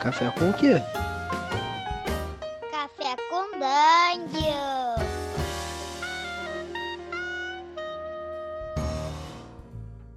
Café 0.00 0.30
com 0.30 0.48
o 0.48 0.54
quê? 0.54 0.80
Café 2.70 3.16
com 3.28 3.50
Dungeon. 3.58 4.94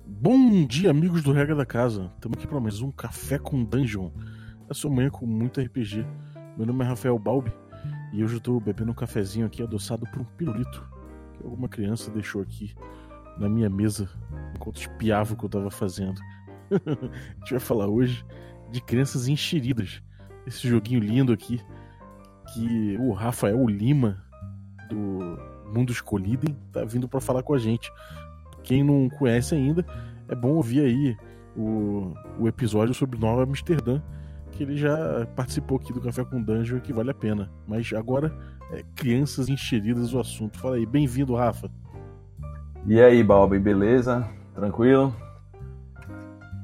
Bom 0.06 0.66
dia, 0.66 0.90
amigos 0.90 1.22
do 1.22 1.34
Regra 1.34 1.54
da 1.54 1.66
Casa. 1.66 2.10
Estamos 2.16 2.38
aqui 2.38 2.48
para 2.48 2.62
mais 2.62 2.80
um 2.80 2.92
Café 2.92 3.38
com 3.38 3.62
Dungeon. 3.62 4.10
A 4.70 4.74
sua 4.74 4.90
manhã 4.90 5.10
com 5.10 5.26
muito 5.26 5.60
RPG. 5.60 6.08
Meu 6.56 6.66
nome 6.66 6.86
é 6.86 6.88
Rafael 6.88 7.20
Balbi 7.20 7.52
e 8.14 8.24
hoje 8.24 8.36
eu 8.36 8.38
estou 8.38 8.62
bebendo 8.62 8.92
um 8.92 8.96
cafezinho 8.96 9.46
aqui 9.46 9.62
adoçado 9.62 10.06
por 10.12 10.22
um 10.22 10.26
pirulito 10.38 10.88
que 11.34 11.44
alguma 11.44 11.68
criança 11.68 12.10
deixou 12.10 12.42
aqui 12.42 12.74
na 13.38 13.50
minha 13.50 13.70
mesa 13.70 14.10
enquanto 14.56 14.78
espiava 14.78 15.34
o 15.34 15.38
que 15.38 15.44
eu 15.44 15.48
estava 15.48 15.70
fazendo. 15.70 16.22
a 16.72 17.40
gente 17.40 17.52
vai 17.52 17.60
falar 17.60 17.90
hoje 17.90 18.26
de 18.74 18.82
crianças 18.82 19.28
enxeridas. 19.28 20.02
Esse 20.48 20.68
joguinho 20.68 21.00
lindo 21.00 21.32
aqui 21.32 21.62
que 22.52 22.98
o 23.00 23.14
Rafael 23.14 23.66
Lima 23.68 24.22
do 24.90 25.38
Mundo 25.72 25.92
Escolhidem 25.92 26.58
tá 26.72 26.84
vindo 26.84 27.08
para 27.08 27.22
falar 27.22 27.44
com 27.44 27.54
a 27.54 27.60
gente. 27.60 27.92
Quem 28.64 28.84
não 28.84 29.10
conhece 29.10 29.54
ainda, 29.54 29.86
é 30.28 30.36
bom 30.36 30.54
ouvir 30.54 30.82
aí 30.82 31.16
o, 31.56 32.14
o 32.40 32.48
episódio 32.48 32.96
sobre 32.96 33.20
Nova 33.20 33.44
Amsterdã, 33.44 34.02
que 34.52 34.64
ele 34.64 34.76
já 34.76 35.28
participou 35.36 35.78
aqui 35.78 35.94
do 35.94 36.02
Café 36.02 36.26
com 36.26 36.42
Dungeon 36.42 36.80
que 36.80 36.92
vale 36.92 37.12
a 37.12 37.14
pena. 37.14 37.52
Mas 37.68 37.94
agora 37.94 38.36
é 38.72 38.84
crianças 38.96 39.50
enxeridas 39.50 40.14
o 40.16 40.20
assunto. 40.20 40.58
Fala 40.58 40.78
aí, 40.78 40.86
bem-vindo, 40.86 41.36
Rafa. 41.36 41.70
E 42.88 43.00
aí, 43.00 43.24
Balbi, 43.24 43.60
beleza? 43.60 44.28
Tranquilo? 44.56 45.16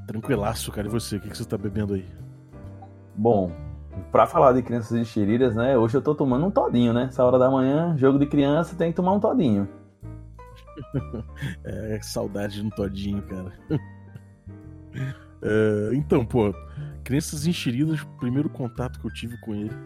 Tranquilaço, 0.09 0.71
cara. 0.71 0.87
E 0.87 0.89
você, 0.89 1.17
o 1.17 1.19
que, 1.19 1.29
que 1.29 1.37
você 1.37 1.45
tá 1.45 1.55
bebendo 1.55 1.93
aí? 1.93 2.03
Bom, 3.15 3.51
pra 4.11 4.25
falar 4.25 4.53
de 4.53 4.63
crianças 4.63 4.97
enxeridas, 4.97 5.55
né? 5.55 5.77
Hoje 5.77 5.95
eu 5.95 6.01
tô 6.01 6.15
tomando 6.15 6.47
um 6.47 6.49
todinho, 6.49 6.91
né? 6.91 7.03
Essa 7.03 7.23
hora 7.23 7.37
da 7.37 7.47
manhã, 7.47 7.95
jogo 7.95 8.17
de 8.17 8.25
criança, 8.25 8.75
tem 8.75 8.89
que 8.89 8.95
tomar 8.95 9.13
um 9.13 9.19
todinho. 9.19 9.69
é, 11.63 11.99
saudade 12.01 12.55
de 12.55 12.65
um 12.65 12.71
todinho, 12.71 13.21
cara. 13.21 13.53
é, 15.43 15.91
então, 15.93 16.25
pô, 16.25 16.55
crianças 17.03 17.45
enxeridas, 17.45 18.01
o 18.01 18.07
primeiro 18.17 18.49
contato 18.49 18.99
que 18.99 19.05
eu 19.05 19.13
tive 19.13 19.39
com 19.41 19.53
ele 19.53 19.77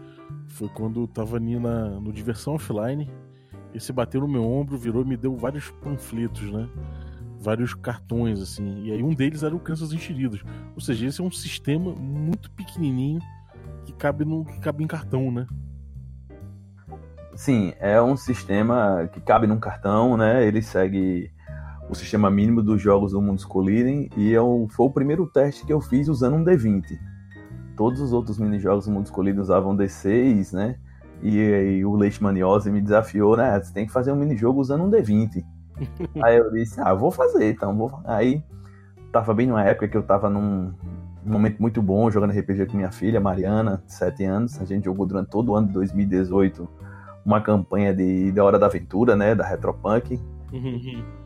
foi 0.48 0.70
quando 0.70 1.02
eu 1.02 1.06
tava 1.06 1.36
ali 1.36 1.58
na, 1.58 2.00
no 2.00 2.10
Diversão 2.10 2.54
Offline. 2.54 3.10
Esse 3.74 3.92
bateu 3.92 4.22
no 4.22 4.28
meu 4.28 4.42
ombro, 4.42 4.78
virou 4.78 5.02
e 5.02 5.06
me 5.06 5.18
deu 5.18 5.36
vários 5.36 5.70
panfletos, 5.82 6.50
né? 6.50 6.66
Vários 7.44 7.74
cartões, 7.74 8.40
assim. 8.40 8.84
E 8.84 8.92
aí 8.92 9.02
um 9.02 9.12
deles 9.14 9.42
era 9.42 9.54
o 9.54 9.60
Crianças 9.60 9.92
Enxeridas. 9.92 10.40
Ou 10.74 10.80
seja, 10.80 11.06
esse 11.06 11.20
é 11.20 11.24
um 11.24 11.30
sistema 11.30 11.94
muito 11.94 12.50
pequenininho 12.52 13.20
que 13.84 13.92
cabe, 13.92 14.24
no, 14.24 14.46
que 14.46 14.58
cabe 14.60 14.82
em 14.82 14.86
cartão, 14.86 15.30
né? 15.30 15.46
Sim, 17.36 17.74
é 17.78 18.00
um 18.00 18.16
sistema 18.16 19.10
que 19.12 19.20
cabe 19.20 19.46
num 19.46 19.58
cartão, 19.58 20.16
né? 20.16 20.46
Ele 20.46 20.62
segue 20.62 21.30
o 21.90 21.94
sistema 21.94 22.30
mínimo 22.30 22.62
dos 22.62 22.80
jogos 22.80 23.12
do 23.12 23.20
mundo 23.20 23.46
Colidem 23.46 24.08
e 24.16 24.30
eu, 24.30 24.66
foi 24.70 24.86
o 24.86 24.90
primeiro 24.90 25.26
teste 25.26 25.66
que 25.66 25.72
eu 25.72 25.82
fiz 25.82 26.08
usando 26.08 26.36
um 26.36 26.44
D20. 26.44 26.98
Todos 27.76 28.00
os 28.00 28.12
outros 28.12 28.38
minijogos 28.38 28.86
do 28.86 28.92
mundo 28.92 29.10
Colidem 29.10 29.42
usavam 29.42 29.76
D6, 29.76 30.54
né? 30.54 30.76
E, 31.22 31.36
e 31.36 31.84
o 31.84 31.94
Leite 31.94 32.22
Maniose 32.22 32.70
me 32.70 32.80
desafiou, 32.80 33.36
né? 33.36 33.60
Você 33.60 33.72
tem 33.72 33.86
que 33.86 33.92
fazer 33.92 34.12
um 34.12 34.16
minijogo 34.16 34.60
usando 34.60 34.84
um 34.84 34.90
D20. 34.90 35.44
Aí 36.22 36.36
eu 36.36 36.50
disse, 36.50 36.80
ah, 36.80 36.94
vou 36.94 37.10
fazer, 37.10 37.50
então. 37.50 37.76
Vou... 37.76 38.00
Aí 38.04 38.42
tava 39.12 39.32
bem 39.34 39.46
numa 39.46 39.62
época 39.62 39.88
que 39.88 39.96
eu 39.96 40.02
tava 40.02 40.28
num 40.28 40.72
momento 41.24 41.60
muito 41.60 41.80
bom 41.80 42.10
jogando 42.10 42.32
RPG 42.32 42.66
com 42.66 42.76
minha 42.76 42.90
filha, 42.90 43.20
Mariana, 43.20 43.82
de 43.86 43.92
7 43.92 44.24
anos. 44.24 44.60
A 44.60 44.64
gente 44.64 44.84
jogou 44.84 45.06
durante 45.06 45.30
todo 45.30 45.52
o 45.52 45.54
ano 45.56 45.68
de 45.68 45.72
2018 45.74 46.68
uma 47.24 47.40
campanha 47.40 47.94
de 47.94 48.30
da 48.32 48.44
Hora 48.44 48.58
da 48.58 48.66
Aventura, 48.66 49.16
né? 49.16 49.34
Da 49.34 49.44
Retropunk. 49.44 50.20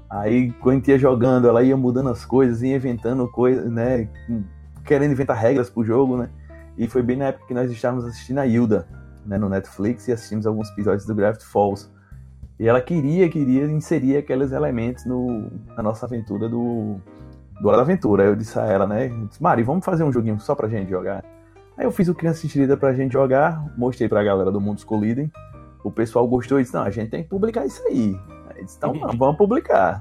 Aí, 0.09 0.53
quando 0.53 0.77
a 0.77 0.79
gente 0.79 0.91
ia 0.91 0.99
jogando, 0.99 1.49
ela 1.49 1.63
ia 1.63 1.77
mudando 1.77 2.09
as 2.09 2.25
coisas, 2.25 2.63
ia 2.63 2.77
inventando 2.77 3.29
coisas, 3.29 3.71
né? 3.71 4.09
Querendo 4.85 5.13
inventar 5.13 5.37
regras 5.37 5.69
pro 5.69 5.85
jogo, 5.85 6.17
né? 6.17 6.31
E 6.79 6.87
foi 6.87 7.03
bem 7.03 7.17
na 7.17 7.27
época 7.27 7.47
que 7.47 7.55
nós 7.55 7.71
estávamos 7.71 8.05
assistindo 8.07 8.39
a 8.39 8.47
Hilda, 8.47 8.87
né? 9.27 9.37
No 9.37 9.49
Netflix 9.49 10.09
e 10.09 10.13
assistimos 10.13 10.47
alguns 10.47 10.71
episódios 10.71 11.05
do 11.05 11.15
Gravity 11.15 11.45
Falls. 11.45 11.91
E 12.59 12.67
ela 12.67 12.81
queria, 12.81 13.29
queria 13.29 13.65
inserir 13.67 14.17
aqueles 14.17 14.51
elementos 14.51 15.05
no, 15.05 15.51
na 15.77 15.83
nossa 15.83 16.07
aventura 16.07 16.49
do, 16.49 16.97
do 17.61 17.69
Hora 17.69 17.77
da 17.77 17.83
Aventura. 17.85 18.25
Aí 18.25 18.29
eu 18.29 18.37
disse 18.37 18.59
a 18.59 18.65
ela, 18.67 18.87
né? 18.87 19.09
Disse, 19.29 19.41
Mari, 19.43 19.63
vamos 19.63 19.85
fazer 19.85 20.03
um 20.03 20.13
joguinho 20.13 20.41
só 20.41 20.55
pra 20.57 20.69
gente 20.69 20.91
jogar. 20.91 21.25
Aí 21.77 21.85
eu 21.85 21.93
fiz 21.93 22.09
o 22.09 22.15
Criança 22.15 22.45
Enxerida 22.45 22.77
pra 22.77 22.93
gente 22.93 23.13
jogar, 23.13 23.65
mostrei 23.77 24.09
pra 24.09 24.25
galera 24.25 24.51
do 24.51 24.61
Mundo 24.61 24.85
Colidem. 24.85 25.31
O 25.85 25.93
pessoal 25.93 26.27
gostou 26.27 26.59
e 26.59 26.63
disse, 26.63 26.75
não, 26.75 26.83
a 26.83 26.91
gente 26.91 27.11
tem 27.11 27.23
que 27.23 27.29
publicar 27.29 27.65
isso 27.65 27.81
aí. 27.87 28.19
Aí 28.51 28.65
disse, 28.65 28.77
então 28.77 28.93
vamos 29.17 29.37
publicar. 29.37 30.01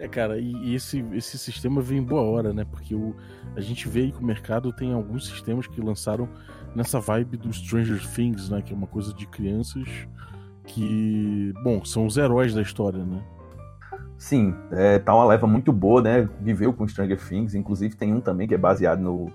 É, 0.00 0.08
cara, 0.08 0.36
e, 0.36 0.74
esse, 0.74 1.04
esse 1.12 1.38
sistema 1.38 1.80
vem 1.80 1.98
em 1.98 2.02
boa 2.02 2.22
hora, 2.22 2.52
né? 2.52 2.66
Porque 2.68 2.92
o, 2.92 3.14
a 3.54 3.60
gente 3.60 3.88
vê 3.88 4.10
que 4.10 4.18
o 4.18 4.26
mercado 4.26 4.72
tem 4.72 4.92
alguns 4.92 5.28
sistemas 5.28 5.68
que 5.68 5.80
lançaram 5.80 6.28
nessa 6.74 6.98
vibe 6.98 7.36
do 7.36 7.52
Stranger 7.52 8.04
Things, 8.12 8.50
né? 8.50 8.60
Que 8.60 8.72
é 8.72 8.76
uma 8.76 8.88
coisa 8.88 9.14
de 9.14 9.28
crianças 9.28 9.86
que, 10.64 11.52
bom, 11.62 11.84
são 11.84 12.06
os 12.06 12.16
heróis 12.16 12.54
da 12.54 12.62
história, 12.62 13.04
né? 13.04 13.22
Sim, 14.16 14.54
é, 14.70 14.98
tá 14.98 15.14
uma 15.14 15.24
leva 15.24 15.46
muito 15.46 15.72
boa, 15.72 16.00
né? 16.00 16.28
Viveu 16.40 16.72
com 16.72 16.86
Stranger 16.86 17.18
Things, 17.18 17.54
inclusive 17.54 17.96
tem 17.96 18.14
um 18.14 18.20
também 18.20 18.46
que 18.46 18.54
é 18.54 18.58
baseado 18.58 19.00
no, 19.00 19.32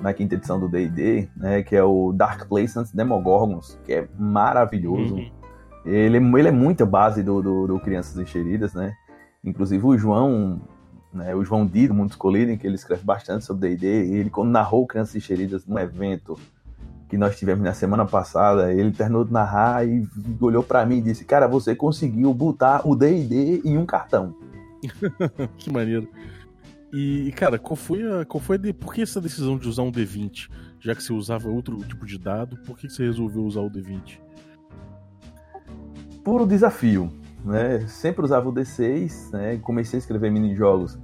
na 0.00 0.14
quinta 0.14 0.34
edição 0.34 0.58
do 0.58 0.68
D&D, 0.68 1.28
né? 1.36 1.62
Que 1.62 1.76
é 1.76 1.84
o 1.84 2.12
Dark 2.12 2.48
Places 2.48 2.90
Demogorgons, 2.90 3.78
que 3.84 3.92
é 3.92 4.08
maravilhoso. 4.18 5.16
Uhum. 5.16 5.30
Ele, 5.84 6.16
ele 6.16 6.48
é 6.48 6.52
muito 6.52 6.86
base 6.86 7.22
do, 7.22 7.42
do, 7.42 7.66
do 7.66 7.80
Crianças 7.80 8.18
Enxeridas, 8.18 8.72
né? 8.72 8.94
Inclusive 9.44 9.84
o 9.84 9.98
João, 9.98 10.62
né, 11.12 11.34
o 11.34 11.44
João 11.44 11.66
Di, 11.66 11.86
do 11.86 11.92
Mundo 11.92 12.10
Escolhido, 12.10 12.56
que 12.56 12.66
ele 12.66 12.76
escreve 12.76 13.04
bastante 13.04 13.44
sobre 13.44 13.76
D&D, 13.76 13.86
ele 13.86 14.30
quando 14.30 14.50
narrou 14.50 14.86
Crianças 14.86 15.14
Enxeridas 15.16 15.66
num 15.66 15.78
evento 15.78 16.38
que 17.14 17.18
nós 17.18 17.38
tivemos 17.38 17.62
na 17.62 17.72
semana 17.72 18.04
passada, 18.04 18.72
ele 18.72 18.90
terminou 18.90 19.24
de 19.24 19.32
narrar 19.32 19.86
e 19.86 20.04
olhou 20.40 20.64
para 20.64 20.84
mim 20.84 20.96
e 20.98 21.00
disse, 21.00 21.24
cara, 21.24 21.46
você 21.46 21.72
conseguiu 21.72 22.34
botar 22.34 22.82
o 22.84 22.96
D&D 22.96 23.62
em 23.64 23.78
um 23.78 23.86
cartão. 23.86 24.34
que 25.56 25.72
maneiro. 25.72 26.08
E, 26.92 27.32
cara, 27.36 27.56
qual 27.56 27.76
foi 27.76 28.02
a. 28.02 28.24
Qual 28.24 28.40
foi 28.40 28.56
a 28.56 28.58
de, 28.58 28.72
por 28.72 28.92
que 28.92 29.02
essa 29.02 29.20
decisão 29.20 29.56
de 29.56 29.68
usar 29.68 29.82
um 29.82 29.92
D20? 29.92 30.50
Já 30.80 30.92
que 30.92 31.04
você 31.04 31.12
usava 31.12 31.48
outro 31.48 31.78
tipo 31.84 32.04
de 32.04 32.18
dado, 32.18 32.56
por 32.66 32.76
que 32.76 32.88
você 32.88 33.04
resolveu 33.04 33.44
usar 33.44 33.60
o 33.60 33.70
D20? 33.70 34.18
Puro 36.24 36.46
desafio 36.46 37.12
né? 37.44 37.86
Sempre 37.86 38.24
usava 38.24 38.48
o 38.48 38.52
D6, 38.52 39.30
né? 39.32 39.58
Comecei 39.58 39.98
a 39.98 40.00
escrever 40.00 40.30
mini-jogos 40.30 40.98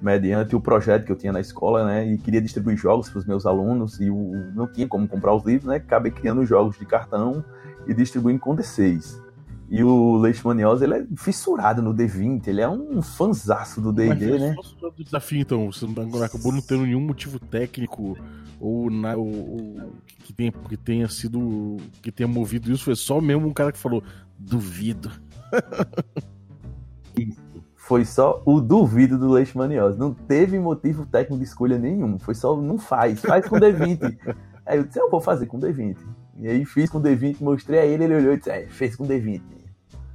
mediante 0.00 0.54
o 0.54 0.60
projeto 0.60 1.04
que 1.04 1.12
eu 1.12 1.16
tinha 1.16 1.32
na 1.32 1.40
escola, 1.40 1.84
né? 1.86 2.06
E 2.06 2.18
queria 2.18 2.40
distribuir 2.40 2.76
jogos 2.76 3.08
para 3.08 3.18
os 3.18 3.26
meus 3.26 3.46
alunos 3.46 4.00
e 4.00 4.10
o, 4.10 4.52
não 4.54 4.66
tinha 4.66 4.86
como 4.86 5.08
comprar 5.08 5.34
os 5.34 5.44
livros, 5.44 5.66
né? 5.66 5.76
Acabei 5.76 6.12
criando 6.12 6.44
jogos 6.44 6.78
de 6.78 6.84
cartão 6.84 7.44
e 7.86 7.94
distribuindo 7.94 8.40
com 8.40 8.54
D6. 8.54 9.22
E 9.70 9.82
o 9.82 10.16
Leishmaniose, 10.18 10.84
ele 10.84 10.94
é 10.94 11.06
fissurado 11.16 11.80
no 11.80 11.94
D20, 11.94 12.46
ele 12.46 12.60
é 12.60 12.68
um 12.68 13.00
fanzaço 13.00 13.80
do 13.80 13.92
D&D, 13.92 14.38
né? 14.38 14.54
do 14.80 15.02
desafio, 15.02 15.40
então, 15.40 15.72
você 15.72 15.86
não, 15.86 16.22
acabou 16.22 16.52
não 16.52 16.60
tendo 16.60 16.82
nenhum 16.84 17.00
motivo 17.00 17.38
técnico 17.38 18.16
ou, 18.60 18.90
na, 18.90 19.16
ou, 19.16 19.26
ou, 19.26 19.92
que, 20.18 20.32
tenha, 20.32 20.52
que 20.52 20.76
tenha 20.76 21.08
sido, 21.08 21.78
que 22.02 22.12
tenha 22.12 22.28
movido 22.28 22.70
isso, 22.70 22.84
foi 22.84 22.94
só 22.94 23.20
mesmo 23.20 23.48
um 23.48 23.52
cara 23.52 23.72
que 23.72 23.78
falou, 23.78 24.02
duvido. 24.38 25.10
Foi 27.84 28.02
só 28.02 28.42
o 28.46 28.62
duvido 28.62 29.18
do 29.18 29.28
Leishmaniose. 29.30 29.98
Não 29.98 30.14
teve 30.14 30.58
motivo 30.58 31.04
técnico 31.04 31.36
de 31.36 31.44
escolha 31.44 31.76
nenhum. 31.76 32.18
Foi 32.18 32.34
só, 32.34 32.56
não 32.56 32.78
faz, 32.78 33.20
faz 33.20 33.46
com 33.46 33.56
D20. 33.56 34.16
aí 34.64 34.78
eu 34.78 34.84
disse, 34.84 34.98
eu 34.98 35.10
vou 35.10 35.20
fazer 35.20 35.44
com 35.44 35.60
D20. 35.60 35.98
E 36.38 36.48
aí 36.48 36.64
fiz 36.64 36.88
com 36.88 36.98
D20, 36.98 37.42
mostrei 37.42 37.80
a 37.80 37.84
ele, 37.84 38.04
ele 38.04 38.14
olhou 38.14 38.32
e 38.32 38.38
disse, 38.38 38.50
é, 38.50 38.66
fez 38.68 38.96
com 38.96 39.04
D20. 39.04 39.42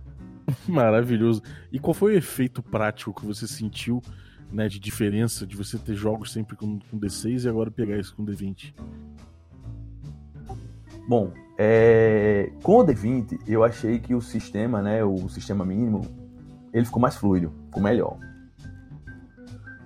Maravilhoso. 0.67 1.43
E 1.71 1.77
qual 1.77 1.93
foi 1.93 2.15
o 2.15 2.17
efeito 2.17 2.63
prático 2.63 3.13
que 3.13 3.23
você 3.23 3.45
sentiu, 3.45 4.01
né, 4.51 4.67
de 4.67 4.79
diferença 4.79 5.45
de 5.45 5.55
você 5.55 5.77
ter 5.77 5.93
jogos 5.93 6.33
sempre 6.33 6.55
com, 6.55 6.79
com 6.79 6.99
D6 6.99 7.45
e 7.45 7.49
agora 7.49 7.69
pegar 7.69 7.99
isso 7.99 8.15
com 8.15 8.25
D20? 8.25 8.73
Bom, 11.07 11.31
é, 11.55 12.51
com 12.63 12.79
o 12.79 12.83
D20, 12.83 13.41
eu 13.47 13.63
achei 13.63 13.99
que 13.99 14.15
o 14.15 14.21
sistema, 14.21 14.81
né, 14.81 15.03
o 15.03 15.29
sistema 15.29 15.63
mínimo, 15.63 16.01
ele 16.73 16.85
ficou 16.85 17.01
mais 17.01 17.15
fluido, 17.15 17.58
ficou 17.69 17.81
melhor. 17.81 18.17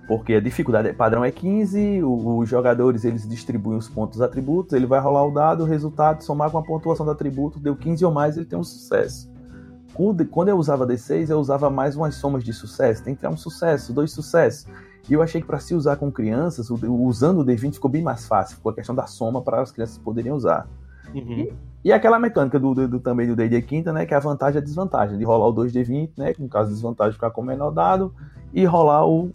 Porque 0.06 0.34
a 0.34 0.40
dificuldade 0.40 0.92
padrão 0.92 1.24
é 1.24 1.30
15, 1.30 2.02
os 2.02 2.48
jogadores 2.48 3.04
eles 3.04 3.26
distribuem 3.26 3.78
os 3.78 3.88
pontos 3.88 4.20
atributos, 4.20 4.74
ele 4.74 4.84
vai 4.84 5.00
rolar 5.00 5.24
o 5.24 5.30
dado, 5.30 5.62
o 5.62 5.66
resultado, 5.66 6.22
somar 6.22 6.50
com 6.50 6.58
a 6.58 6.62
pontuação 6.62 7.06
do 7.06 7.12
atributo, 7.12 7.58
deu 7.58 7.74
15 7.74 8.04
ou 8.04 8.12
mais, 8.12 8.36
ele 8.36 8.44
tem 8.44 8.58
um 8.58 8.64
sucesso. 8.64 9.32
Quando 10.30 10.48
eu 10.48 10.58
usava 10.58 10.86
D6, 10.86 11.30
eu 11.30 11.38
usava 11.38 11.70
mais 11.70 11.96
umas 11.96 12.16
somas 12.16 12.44
de 12.44 12.52
sucesso, 12.52 13.02
tem 13.02 13.14
que 13.14 13.20
ter 13.20 13.28
um 13.28 13.36
sucesso, 13.36 13.92
dois 13.92 14.12
sucessos. 14.12 14.66
E 15.08 15.12
eu 15.12 15.22
achei 15.22 15.40
que 15.40 15.46
para 15.46 15.58
se 15.58 15.74
usar 15.74 15.96
com 15.96 16.10
crianças, 16.10 16.68
usando 16.70 17.40
o 17.40 17.44
D20 17.44 17.74
ficou 17.74 17.90
bem 17.90 18.02
mais 18.02 18.26
fácil. 18.26 18.56
Ficou 18.56 18.72
a 18.72 18.74
questão 18.74 18.94
da 18.94 19.06
soma 19.06 19.42
para 19.42 19.60
as 19.60 19.70
crianças 19.70 19.98
poderem 19.98 20.32
usar. 20.32 20.66
Uhum. 21.14 21.32
E, 21.32 21.52
e, 21.84 21.92
aquela 21.92 22.18
mecânica 22.18 22.58
do, 22.58 22.74
do, 22.74 22.88
do 22.88 23.00
também 23.00 23.26
do 23.26 23.36
D&D 23.36 23.60
quinta, 23.62 23.92
né, 23.92 24.06
que 24.06 24.14
é 24.14 24.16
a 24.16 24.20
vantagem 24.20 24.56
e 24.56 24.58
a 24.58 24.64
desvantagem, 24.64 25.18
de 25.18 25.24
rolar 25.24 25.48
o 25.48 25.54
2D20, 25.54 26.12
né, 26.16 26.34
no 26.38 26.48
caso 26.48 26.70
desvantagem 26.70 27.12
ficar 27.12 27.30
com 27.30 27.42
o 27.42 27.44
menor 27.44 27.70
dado, 27.70 28.14
e 28.52 28.64
rolar 28.64 29.06
o, 29.06 29.32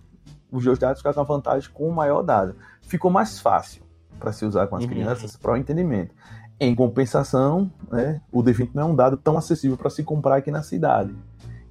os 0.52 0.64
dois 0.64 0.80
dados 0.80 1.00
ficar 1.00 1.14
com 1.14 1.22
a 1.22 1.24
vantagem 1.24 1.70
com 1.72 1.88
o 1.88 1.94
maior 1.94 2.24
dado. 2.24 2.56
Ficou 2.82 3.12
mais 3.12 3.40
fácil 3.40 3.84
para 4.20 4.32
se 4.32 4.46
usar 4.46 4.68
com 4.68 4.76
as 4.76 4.84
uhum. 4.84 4.90
crianças 4.90 5.38
para 5.38 5.54
o 5.54 5.58
entendimento. 5.58 6.14
Em 6.60 6.76
compensação, 6.76 7.72
né, 7.90 8.20
o 8.32 8.44
D20 8.44 8.72
não 8.74 8.84
é 8.84 8.86
um 8.86 8.96
dado 8.96 9.16
tão 9.16 9.38
acessível 9.38 9.78
para 9.78 9.90
se 9.90 10.04
comprar 10.04 10.38
aqui 10.38 10.52
na 10.52 10.64
cidade. 10.64 11.16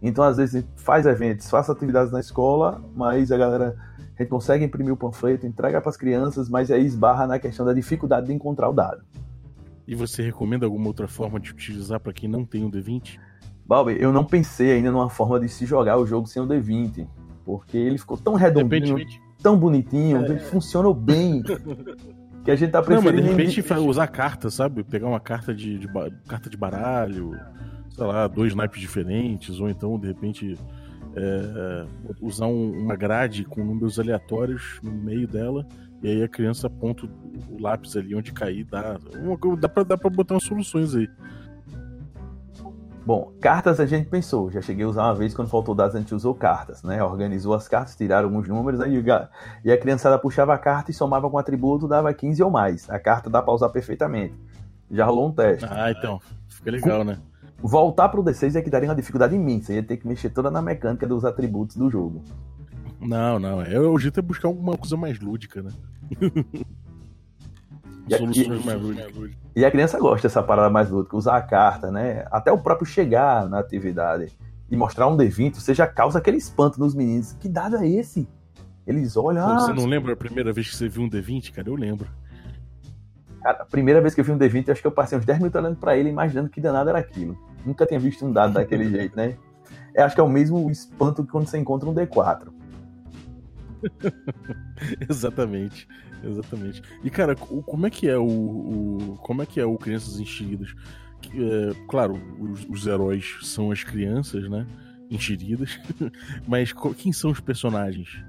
Então, 0.00 0.22
às 0.22 0.36
vezes, 0.36 0.64
faz 0.76 1.06
eventos, 1.06 1.50
faz 1.50 1.68
atividades 1.68 2.12
na 2.12 2.20
escola, 2.20 2.80
mas 2.94 3.32
a 3.32 3.36
galera 3.36 3.76
a 4.16 4.22
gente 4.22 4.30
consegue 4.30 4.64
imprimir 4.64 4.92
o 4.92 4.96
panfleto, 4.96 5.46
entrega 5.46 5.80
para 5.80 5.90
as 5.90 5.96
crianças, 5.96 6.48
mas 6.48 6.70
aí 6.70 6.84
esbarra 6.84 7.26
na 7.26 7.38
questão 7.38 7.66
da 7.66 7.72
dificuldade 7.72 8.26
de 8.26 8.32
encontrar 8.32 8.68
o 8.68 8.72
dado. 8.72 9.02
E 9.88 9.94
você 9.94 10.22
recomenda 10.22 10.66
alguma 10.66 10.86
outra 10.86 11.08
forma 11.08 11.40
de 11.40 11.50
utilizar 11.50 11.98
para 11.98 12.12
quem 12.12 12.28
não 12.28 12.44
tem 12.44 12.62
o 12.62 12.70
D20? 12.70 13.18
Balbi, 13.66 13.96
eu 13.98 14.12
não 14.12 14.22
pensei 14.22 14.72
ainda 14.72 14.92
numa 14.92 15.08
forma 15.08 15.40
de 15.40 15.48
se 15.48 15.64
jogar 15.64 15.96
o 15.96 16.04
jogo 16.04 16.26
sem 16.26 16.42
o 16.42 16.46
D20, 16.46 17.08
porque 17.42 17.78
ele 17.78 17.96
ficou 17.96 18.18
tão 18.18 18.34
redondinho, 18.34 18.98
tão 19.42 19.58
bonitinho, 19.58 20.18
é. 20.26 20.38
funcionou 20.40 20.92
bem. 20.92 21.42
que 22.44 22.50
a 22.50 22.54
gente 22.54 22.70
tá 22.70 22.82
preferindo... 22.82 23.22
Não, 23.22 23.36
mas 23.36 23.36
de 23.36 23.60
repente 23.60 23.74
usar 23.80 24.06
carta, 24.08 24.50
sabe? 24.50 24.84
Pegar 24.84 25.06
uma 25.06 25.20
carta 25.20 25.54
de, 25.54 25.78
de, 25.78 25.88
carta 26.26 26.50
de 26.50 26.56
baralho, 26.58 27.38
sei 27.88 28.04
lá, 28.04 28.26
dois 28.26 28.54
naipes 28.54 28.82
diferentes, 28.82 29.58
ou 29.58 29.70
então, 29.70 29.98
de 29.98 30.08
repente, 30.08 30.54
é, 31.16 31.86
usar 32.20 32.46
um, 32.46 32.72
uma 32.72 32.94
grade 32.94 33.42
com 33.44 33.64
números 33.64 33.98
aleatórios 33.98 34.80
no 34.82 34.92
meio 34.92 35.26
dela, 35.26 35.66
e 36.02 36.08
aí 36.08 36.22
a 36.22 36.28
criança 36.28 36.66
aponta 36.66 37.06
o 37.06 37.60
lápis 37.60 37.96
ali 37.96 38.14
onde 38.14 38.32
cair, 38.32 38.64
dá, 38.64 38.98
dá, 39.58 39.68
pra, 39.68 39.82
dá 39.82 39.98
pra 39.98 40.10
botar 40.10 40.34
umas 40.34 40.44
soluções 40.44 40.94
aí. 40.94 41.08
Bom, 43.04 43.32
cartas 43.40 43.80
a 43.80 43.86
gente 43.86 44.08
pensou, 44.08 44.50
já 44.50 44.60
cheguei 44.60 44.84
a 44.84 44.88
usar 44.88 45.04
uma 45.04 45.14
vez 45.14 45.32
quando 45.32 45.48
faltou 45.48 45.74
dados, 45.74 45.96
a 45.96 45.98
gente 45.98 46.14
usou 46.14 46.34
cartas, 46.34 46.82
né? 46.82 47.02
Organizou 47.02 47.54
as 47.54 47.66
cartas, 47.66 47.96
tiraram 47.96 48.28
alguns 48.28 48.46
números, 48.46 48.82
aí 48.82 49.02
e 49.64 49.72
a 49.72 49.78
criançada 49.78 50.18
puxava 50.18 50.52
a 50.52 50.58
carta 50.58 50.90
e 50.90 50.94
somava 50.94 51.30
com 51.30 51.38
atributo, 51.38 51.88
dava 51.88 52.12
15 52.12 52.42
ou 52.42 52.50
mais. 52.50 52.88
A 52.90 52.98
carta 52.98 53.30
dá 53.30 53.40
pra 53.40 53.54
usar 53.54 53.70
perfeitamente. 53.70 54.34
Já 54.90 55.06
rolou 55.06 55.28
um 55.28 55.32
teste. 55.32 55.66
Ah, 55.70 55.90
então. 55.90 56.20
Fica 56.48 56.70
legal, 56.70 56.98
com... 56.98 57.04
né? 57.04 57.18
Voltar 57.60 58.10
pro 58.10 58.22
D6 58.22 58.56
é 58.56 58.62
que 58.62 58.70
daria 58.70 58.88
uma 58.88 58.94
dificuldade 58.94 59.34
imensa. 59.34 59.72
Ia 59.72 59.82
ter 59.82 59.96
que 59.96 60.06
mexer 60.06 60.28
toda 60.28 60.50
na 60.50 60.60
mecânica 60.60 61.06
dos 61.06 61.24
atributos 61.24 61.76
do 61.76 61.90
jogo. 61.90 62.22
Não, 63.00 63.38
não. 63.38 63.62
É, 63.62 63.78
o 63.78 63.98
jeito 63.98 64.18
é 64.18 64.22
buscar 64.22 64.48
alguma 64.48 64.76
coisa 64.76 64.96
mais 64.96 65.20
lúdica, 65.20 65.62
né? 65.62 65.70
Soluções 68.16 68.64
mais 68.64 68.80
lúdicas. 68.80 69.30
E 69.54 69.64
a 69.64 69.70
criança 69.70 69.98
gosta 69.98 70.28
dessa 70.28 70.42
parada 70.42 70.70
mais 70.70 70.90
lúdica, 70.90 71.16
usar 71.16 71.36
a 71.36 71.42
carta, 71.42 71.90
né? 71.90 72.24
Até 72.30 72.50
o 72.50 72.58
próprio 72.58 72.86
chegar 72.86 73.48
na 73.48 73.58
atividade 73.58 74.32
e 74.70 74.76
mostrar 74.76 75.08
um 75.08 75.16
D20, 75.16 75.54
você 75.54 75.74
já 75.74 75.86
causa 75.86 76.18
aquele 76.18 76.36
espanto 76.36 76.78
nos 76.78 76.94
meninos. 76.94 77.32
Que 77.34 77.48
dado 77.48 77.76
é 77.76 77.88
esse? 77.88 78.28
Eles 78.86 79.16
olham. 79.16 79.46
Ah, 79.46 79.60
você 79.60 79.72
não 79.72 79.86
lembra 79.86 80.14
a 80.14 80.16
primeira 80.16 80.52
vez 80.52 80.70
que 80.70 80.76
você 80.76 80.88
viu 80.88 81.02
um 81.02 81.10
D20, 81.10 81.52
cara? 81.52 81.68
Eu 81.68 81.74
lembro. 81.74 82.08
Cara, 83.42 83.62
a 83.62 83.66
primeira 83.66 84.00
vez 84.00 84.14
que 84.14 84.20
eu 84.20 84.24
vi 84.24 84.32
um 84.32 84.38
D20, 84.38 84.70
acho 84.70 84.80
que 84.80 84.86
eu 84.86 84.92
passei 84.92 85.16
uns 85.16 85.24
10 85.24 85.38
minutos 85.38 85.60
olhando 85.60 85.76
pra 85.76 85.96
ele, 85.96 86.08
imaginando 86.08 86.48
que 86.48 86.60
danado 86.60 86.90
era 86.90 86.98
aquilo. 86.98 87.38
Nunca 87.64 87.86
tinha 87.86 88.00
visto 88.00 88.24
um 88.26 88.32
dado 88.32 88.54
daquele 88.54 88.88
jeito, 88.90 89.16
né? 89.16 89.36
Eu 89.94 90.04
acho 90.04 90.14
que 90.14 90.20
é 90.20 90.24
o 90.24 90.28
mesmo 90.28 90.70
espanto 90.70 91.24
que 91.24 91.30
quando 91.30 91.46
você 91.46 91.58
encontra 91.58 91.88
um 91.88 91.94
D4. 91.94 92.48
exatamente, 95.08 95.88
exatamente. 96.22 96.82
E 97.02 97.10
cara, 97.10 97.34
como 97.36 97.86
é 97.86 97.90
que 97.90 98.08
é 98.08 98.16
o, 98.16 98.24
o 98.24 99.18
como 99.22 99.42
é 99.42 99.46
que 99.46 99.60
é 99.60 99.64
o 99.64 99.76
Crianças 99.76 100.18
Enxeridas? 100.18 100.74
É, 101.26 101.74
claro, 101.88 102.14
os, 102.38 102.64
os, 102.68 102.86
heróis 102.86 103.38
são 103.42 103.70
as 103.70 103.82
crianças, 103.82 104.48
né? 104.48 104.66
Enxeridas, 105.10 105.78
mas 106.46 106.72
quem 106.96 107.12
são 107.12 107.30
os 107.30 107.40
personagens? 107.40 108.22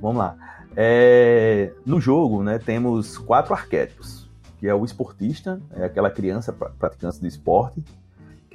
Vamos 0.00 0.18
lá. 0.18 0.36
É, 0.74 1.72
no 1.86 2.00
jogo, 2.00 2.42
né, 2.42 2.58
temos 2.58 3.16
quatro 3.16 3.54
arquétipos, 3.54 4.28
que 4.58 4.66
é 4.66 4.74
o 4.74 4.84
esportista, 4.84 5.60
é 5.70 5.84
aquela 5.84 6.10
criança 6.10 6.52
praticante 6.52 7.20
de 7.20 7.26
esporte, 7.28 7.82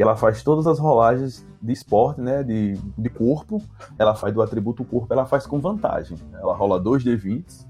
que 0.02 0.04
ela 0.04 0.16
faz 0.16 0.42
todas 0.42 0.66
as 0.66 0.80
rolagens 0.80 1.46
de 1.62 1.72
esporte, 1.72 2.20
né, 2.20 2.42
de, 2.42 2.74
de 2.98 3.08
corpo, 3.08 3.62
ela 4.00 4.16
faz 4.16 4.34
do 4.34 4.42
atributo 4.42 4.84
corpo, 4.84 5.14
ela 5.14 5.28
faz 5.28 5.46
com 5.46 5.60
vantagem. 5.60 6.18
Ela 6.34 6.56
rola 6.56 6.80
2 6.80 7.04
D20 7.04 7.68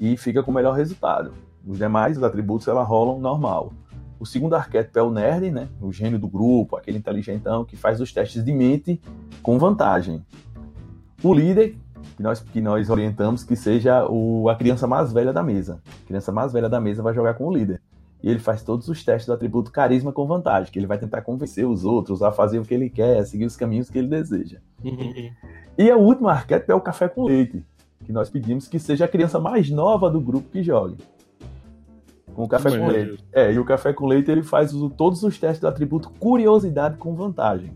e 0.00 0.16
fica 0.16 0.42
com 0.42 0.50
o 0.50 0.54
melhor 0.54 0.74
resultado. 0.74 1.32
Os 1.64 1.78
demais 1.78 2.16
os 2.16 2.24
atributos 2.24 2.66
ela 2.66 2.82
rolam 2.82 3.20
normal. 3.20 3.72
O 4.18 4.26
segundo 4.26 4.56
arquétipo 4.56 4.98
é 4.98 5.02
o 5.04 5.10
nerd, 5.12 5.52
né, 5.52 5.68
o 5.80 5.92
gênio 5.92 6.18
do 6.18 6.26
grupo, 6.26 6.76
aquele 6.76 6.98
inteligentão 6.98 7.64
que 7.64 7.76
faz 7.76 8.00
os 8.00 8.12
testes 8.12 8.44
de 8.44 8.52
mente 8.52 9.00
com 9.40 9.56
vantagem. 9.56 10.26
O 11.22 11.32
líder, 11.32 11.76
que 12.16 12.24
nós, 12.24 12.40
que 12.40 12.60
nós 12.60 12.90
orientamos 12.90 13.44
que 13.44 13.54
seja 13.54 14.04
o, 14.04 14.48
a 14.48 14.56
criança 14.56 14.84
mais 14.88 15.12
velha 15.12 15.32
da 15.32 15.44
mesa. 15.44 15.80
A 16.02 16.06
criança 16.08 16.32
mais 16.32 16.52
velha 16.52 16.68
da 16.68 16.80
mesa 16.80 17.04
vai 17.04 17.14
jogar 17.14 17.34
com 17.34 17.46
o 17.46 17.54
líder 17.54 17.80
e 18.22 18.28
ele 18.28 18.38
faz 18.38 18.62
todos 18.62 18.88
os 18.88 19.02
testes 19.04 19.26
do 19.26 19.32
atributo 19.32 19.70
carisma 19.70 20.12
com 20.12 20.26
vantagem, 20.26 20.70
que 20.70 20.78
ele 20.78 20.86
vai 20.86 20.98
tentar 20.98 21.22
convencer 21.22 21.66
os 21.66 21.84
outros 21.84 22.22
a 22.22 22.30
fazer 22.30 22.58
o 22.58 22.64
que 22.64 22.74
ele 22.74 22.90
quer, 22.90 23.18
a 23.18 23.24
seguir 23.24 23.46
os 23.46 23.56
caminhos 23.56 23.88
que 23.88 23.98
ele 23.98 24.08
deseja. 24.08 24.58
e 25.78 25.90
a 25.90 25.96
última 25.96 26.32
arquétipo 26.32 26.72
é 26.72 26.74
o 26.74 26.80
café 26.80 27.08
com 27.08 27.24
leite, 27.24 27.64
que 28.04 28.12
nós 28.12 28.28
pedimos 28.28 28.68
que 28.68 28.78
seja 28.78 29.06
a 29.06 29.08
criança 29.08 29.40
mais 29.40 29.70
nova 29.70 30.10
do 30.10 30.20
grupo 30.20 30.48
que 30.50 30.62
jogue. 30.62 30.96
Com 32.34 32.44
o 32.44 32.48
café 32.48 32.78
com 32.78 32.86
leite. 32.86 33.24
É, 33.32 33.52
e 33.52 33.58
o 33.58 33.64
café 33.64 33.92
com 33.92 34.06
leite 34.06 34.30
ele 34.30 34.42
faz 34.42 34.72
todos 34.96 35.22
os 35.22 35.38
testes 35.38 35.60
do 35.60 35.68
atributo 35.68 36.10
curiosidade 36.18 36.96
com 36.96 37.14
vantagem. 37.14 37.72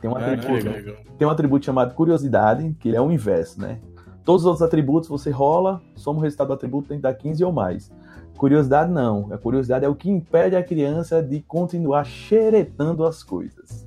Tem 0.00 0.10
um, 0.10 0.16
ah, 0.16 0.32
atributo, 0.32 1.02
tem 1.18 1.26
um 1.26 1.30
atributo 1.30 1.64
chamado 1.64 1.94
curiosidade, 1.94 2.74
que 2.78 2.88
ele 2.88 2.96
é 2.96 3.00
o 3.00 3.10
inverso, 3.10 3.60
né? 3.60 3.80
Todos 4.24 4.42
os 4.42 4.46
outros 4.46 4.62
atributos 4.62 5.08
você 5.08 5.30
rola, 5.30 5.80
soma 5.96 6.18
o 6.18 6.22
resultado 6.22 6.48
do 6.48 6.52
atributo, 6.52 6.88
tem 6.88 6.98
que 6.98 7.02
dar 7.02 7.14
15 7.14 7.44
ou 7.44 7.52
mais. 7.52 7.90
Curiosidade 8.38 8.92
não. 8.92 9.32
A 9.32 9.36
curiosidade 9.36 9.84
é 9.84 9.88
o 9.88 9.96
que 9.96 10.08
impede 10.08 10.54
a 10.54 10.62
criança 10.62 11.20
de 11.20 11.42
continuar 11.42 12.04
xeretando 12.04 13.04
as 13.04 13.24
coisas. 13.24 13.84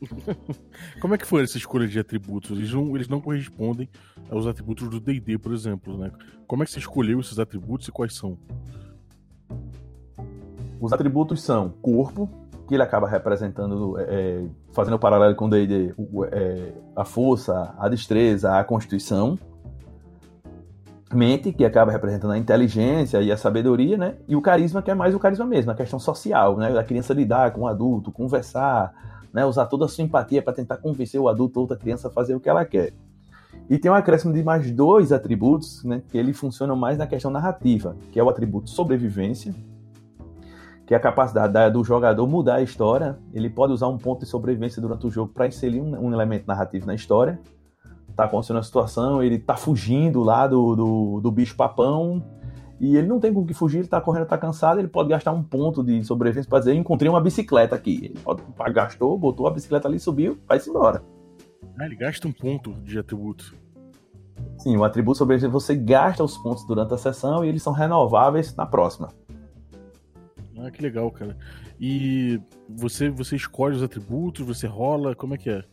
Como 0.98 1.14
é 1.14 1.18
que 1.18 1.26
foi 1.26 1.42
essa 1.42 1.58
escolha 1.58 1.86
de 1.86 1.98
atributos? 1.98 2.50
Eles 2.56 2.72
não, 2.72 2.96
eles 2.96 3.06
não 3.06 3.20
correspondem 3.20 3.88
aos 4.30 4.46
atributos 4.46 4.88
do 4.88 4.98
D&D, 4.98 5.36
por 5.36 5.52
exemplo, 5.52 5.98
né? 5.98 6.10
Como 6.46 6.62
é 6.62 6.66
que 6.66 6.72
você 6.72 6.78
escolheu 6.78 7.20
esses 7.20 7.38
atributos 7.38 7.86
e 7.86 7.92
quais 7.92 8.16
são? 8.16 8.38
Os 10.80 10.90
atributos 10.90 11.42
são 11.42 11.68
corpo, 11.68 12.30
que 12.66 12.74
ele 12.74 12.82
acaba 12.82 13.06
representando, 13.06 13.98
é, 13.98 14.04
é 14.04 14.44
fazendo 14.72 14.94
o 14.94 14.98
paralelo 14.98 15.34
com 15.34 15.44
o 15.44 15.50
D&D, 15.50 15.94
é, 16.32 16.72
a 16.96 17.04
força, 17.04 17.74
a 17.78 17.90
destreza, 17.90 18.58
a 18.58 18.64
constituição 18.64 19.38
mente, 21.14 21.52
que 21.52 21.64
acaba 21.64 21.92
representando 21.92 22.32
a 22.32 22.38
inteligência 22.38 23.20
e 23.20 23.30
a 23.30 23.36
sabedoria, 23.36 23.96
né? 23.96 24.16
E 24.28 24.36
o 24.36 24.40
carisma, 24.40 24.82
que 24.82 24.90
é 24.90 24.94
mais 24.94 25.14
o 25.14 25.18
carisma 25.18 25.44
mesmo, 25.44 25.70
a 25.70 25.74
questão 25.74 25.98
social, 25.98 26.56
né? 26.56 26.72
Da 26.72 26.84
criança 26.84 27.12
lidar 27.12 27.52
com 27.52 27.62
o 27.62 27.66
adulto, 27.66 28.10
conversar, 28.10 28.92
né? 29.32 29.44
Usar 29.44 29.66
toda 29.66 29.84
a 29.84 29.88
sua 29.88 30.04
empatia 30.04 30.42
para 30.42 30.52
tentar 30.52 30.78
convencer 30.78 31.20
o 31.20 31.28
adulto 31.28 31.58
ou 31.58 31.64
outra 31.64 31.76
criança 31.76 32.08
a 32.08 32.10
fazer 32.10 32.34
o 32.34 32.40
que 32.40 32.48
ela 32.48 32.64
quer. 32.64 32.92
E 33.68 33.78
tem 33.78 33.90
um 33.90 33.94
acréscimo 33.94 34.32
de 34.32 34.42
mais 34.42 34.70
dois 34.70 35.12
atributos, 35.12 35.84
né? 35.84 36.02
Que 36.08 36.18
ele 36.18 36.32
funciona 36.32 36.74
mais 36.74 36.98
na 36.98 37.06
questão 37.06 37.30
narrativa, 37.30 37.96
que 38.10 38.18
é 38.18 38.22
o 38.22 38.28
atributo 38.28 38.70
sobrevivência, 38.70 39.54
que 40.86 40.94
é 40.94 40.96
a 40.96 41.00
capacidade 41.00 41.72
do 41.72 41.84
jogador 41.84 42.26
mudar 42.26 42.56
a 42.56 42.62
história. 42.62 43.18
Ele 43.32 43.48
pode 43.48 43.72
usar 43.72 43.88
um 43.88 43.98
ponto 43.98 44.20
de 44.20 44.26
sobrevivência 44.26 44.80
durante 44.80 45.06
o 45.06 45.10
jogo 45.10 45.32
para 45.32 45.46
inserir 45.46 45.80
um, 45.80 46.06
um 46.06 46.12
elemento 46.12 46.46
narrativo 46.46 46.86
na 46.86 46.94
história 46.94 47.38
tá 48.12 48.24
acontecendo 48.24 48.56
uma 48.56 48.62
situação, 48.62 49.22
ele 49.22 49.38
tá 49.38 49.56
fugindo 49.56 50.22
lá 50.22 50.46
do, 50.46 50.76
do, 50.76 51.20
do 51.20 51.30
bicho 51.30 51.56
papão 51.56 52.22
e 52.80 52.96
ele 52.96 53.06
não 53.06 53.20
tem 53.20 53.32
com 53.32 53.46
que 53.46 53.54
fugir, 53.54 53.78
ele 53.78 53.88
tá 53.88 54.00
correndo, 54.00 54.26
tá 54.26 54.36
cansado, 54.36 54.80
ele 54.80 54.88
pode 54.88 55.08
gastar 55.08 55.30
um 55.30 55.42
ponto 55.42 55.84
de 55.84 56.02
sobrevivência 56.04 56.50
para 56.50 56.58
dizer, 56.58 56.74
encontrei 56.74 57.08
uma 57.08 57.20
bicicleta 57.20 57.76
aqui. 57.76 58.06
Ele 58.06 58.18
pode, 58.18 58.42
gastou, 58.72 59.16
botou 59.16 59.46
a 59.46 59.52
bicicleta 59.52 59.86
ali, 59.86 60.00
subiu, 60.00 60.36
vai-se 60.48 60.68
embora. 60.68 61.02
Ah, 61.78 61.86
ele 61.86 61.94
gasta 61.94 62.26
um 62.26 62.32
ponto 62.32 62.72
de 62.82 62.98
atributo. 62.98 63.54
Sim, 64.58 64.76
o 64.76 64.82
atributo 64.82 65.18
sobrevivência 65.18 65.48
você 65.48 65.76
gasta 65.76 66.24
os 66.24 66.36
pontos 66.36 66.66
durante 66.66 66.92
a 66.92 66.98
sessão 66.98 67.44
e 67.44 67.48
eles 67.48 67.62
são 67.62 67.72
renováveis 67.72 68.54
na 68.56 68.66
próxima. 68.66 69.10
Ah, 70.58 70.70
que 70.70 70.82
legal, 70.82 71.08
cara. 71.12 71.36
E 71.80 72.40
você, 72.68 73.10
você 73.10 73.36
escolhe 73.36 73.76
os 73.76 73.82
atributos, 73.82 74.46
você 74.46 74.66
rola, 74.66 75.14
como 75.14 75.34
é 75.34 75.38
que 75.38 75.50
é? 75.50 75.64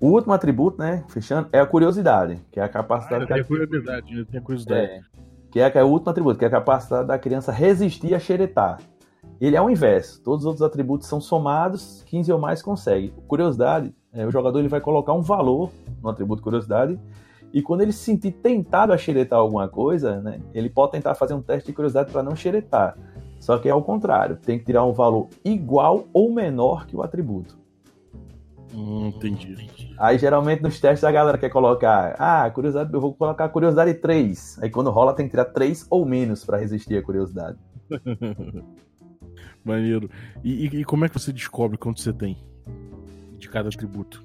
O 0.00 0.08
último 0.08 0.32
atributo, 0.32 0.78
né, 0.78 1.04
fechando, 1.08 1.48
é 1.52 1.60
a 1.60 1.66
curiosidade, 1.66 2.38
que 2.50 2.58
é 2.58 2.62
a 2.62 2.68
capacidade... 2.68 3.24
Ah, 3.24 3.26
tem 3.26 3.40
a 3.40 3.44
curiosidade, 3.44 4.24
tem 4.24 4.40
a 4.40 4.42
curiosidade. 4.42 4.82
É, 4.82 5.00
que, 5.50 5.60
é, 5.60 5.70
que 5.70 5.78
é 5.78 5.84
o 5.84 5.88
último 5.88 6.10
atributo, 6.10 6.38
que 6.38 6.44
é 6.44 6.48
a 6.48 6.50
capacidade 6.50 7.06
da 7.06 7.18
criança 7.18 7.52
resistir 7.52 8.14
a 8.14 8.18
xeretar. 8.18 8.80
Ele 9.38 9.56
é 9.56 9.60
o 9.60 9.68
inverso. 9.68 10.22
Todos 10.22 10.40
os 10.40 10.46
outros 10.46 10.62
atributos 10.62 11.06
são 11.06 11.20
somados, 11.20 12.02
15 12.06 12.32
ou 12.32 12.38
mais 12.38 12.62
consegue. 12.62 13.12
Curiosidade 13.28 13.94
é, 14.12 14.26
o 14.26 14.30
jogador 14.30 14.58
ele 14.58 14.68
vai 14.68 14.80
colocar 14.80 15.12
um 15.12 15.22
valor 15.22 15.70
no 16.02 16.08
atributo 16.08 16.42
curiosidade 16.42 16.98
e 17.52 17.62
quando 17.62 17.82
ele 17.82 17.92
se 17.92 18.04
sentir 18.04 18.32
tentado 18.32 18.92
a 18.92 18.98
xeretar 18.98 19.38
alguma 19.38 19.68
coisa, 19.68 20.20
né, 20.20 20.40
ele 20.52 20.68
pode 20.68 20.92
tentar 20.92 21.14
fazer 21.14 21.34
um 21.34 21.42
teste 21.42 21.68
de 21.68 21.72
curiosidade 21.72 22.10
para 22.10 22.22
não 22.22 22.34
xeretar. 22.34 22.96
Só 23.38 23.56
que 23.58 23.68
é 23.68 23.70
ao 23.70 23.82
contrário, 23.82 24.36
tem 24.36 24.58
que 24.58 24.64
tirar 24.64 24.84
um 24.84 24.92
valor 24.92 25.28
igual 25.44 26.06
ou 26.12 26.32
menor 26.32 26.86
que 26.86 26.96
o 26.96 27.02
atributo. 27.02 27.59
Hum, 28.74 29.08
entendi. 29.08 29.68
Aí 29.98 30.16
geralmente 30.18 30.62
nos 30.62 30.78
testes 30.78 31.04
a 31.04 31.10
galera 31.10 31.36
quer 31.36 31.50
colocar, 31.50 32.14
ah, 32.18 32.48
curiosidade, 32.50 32.92
eu 32.92 33.00
vou 33.00 33.14
colocar 33.14 33.48
curiosidade 33.48 33.94
3. 33.94 34.58
Aí 34.62 34.70
quando 34.70 34.90
rola 34.90 35.12
tem 35.12 35.26
que 35.26 35.30
tirar 35.30 35.46
3 35.46 35.86
ou 35.90 36.06
menos 36.06 36.44
para 36.44 36.56
resistir 36.58 36.96
à 36.96 37.02
curiosidade. 37.02 37.58
Maneiro. 39.64 40.08
E, 40.42 40.66
e, 40.66 40.80
e, 40.80 40.84
como 40.84 41.04
é 41.04 41.08
que 41.08 41.18
você 41.18 41.32
descobre 41.32 41.76
quanto 41.76 42.00
você 42.00 42.12
tem 42.12 42.38
de 43.38 43.48
cada 43.48 43.68
atributo? 43.68 44.24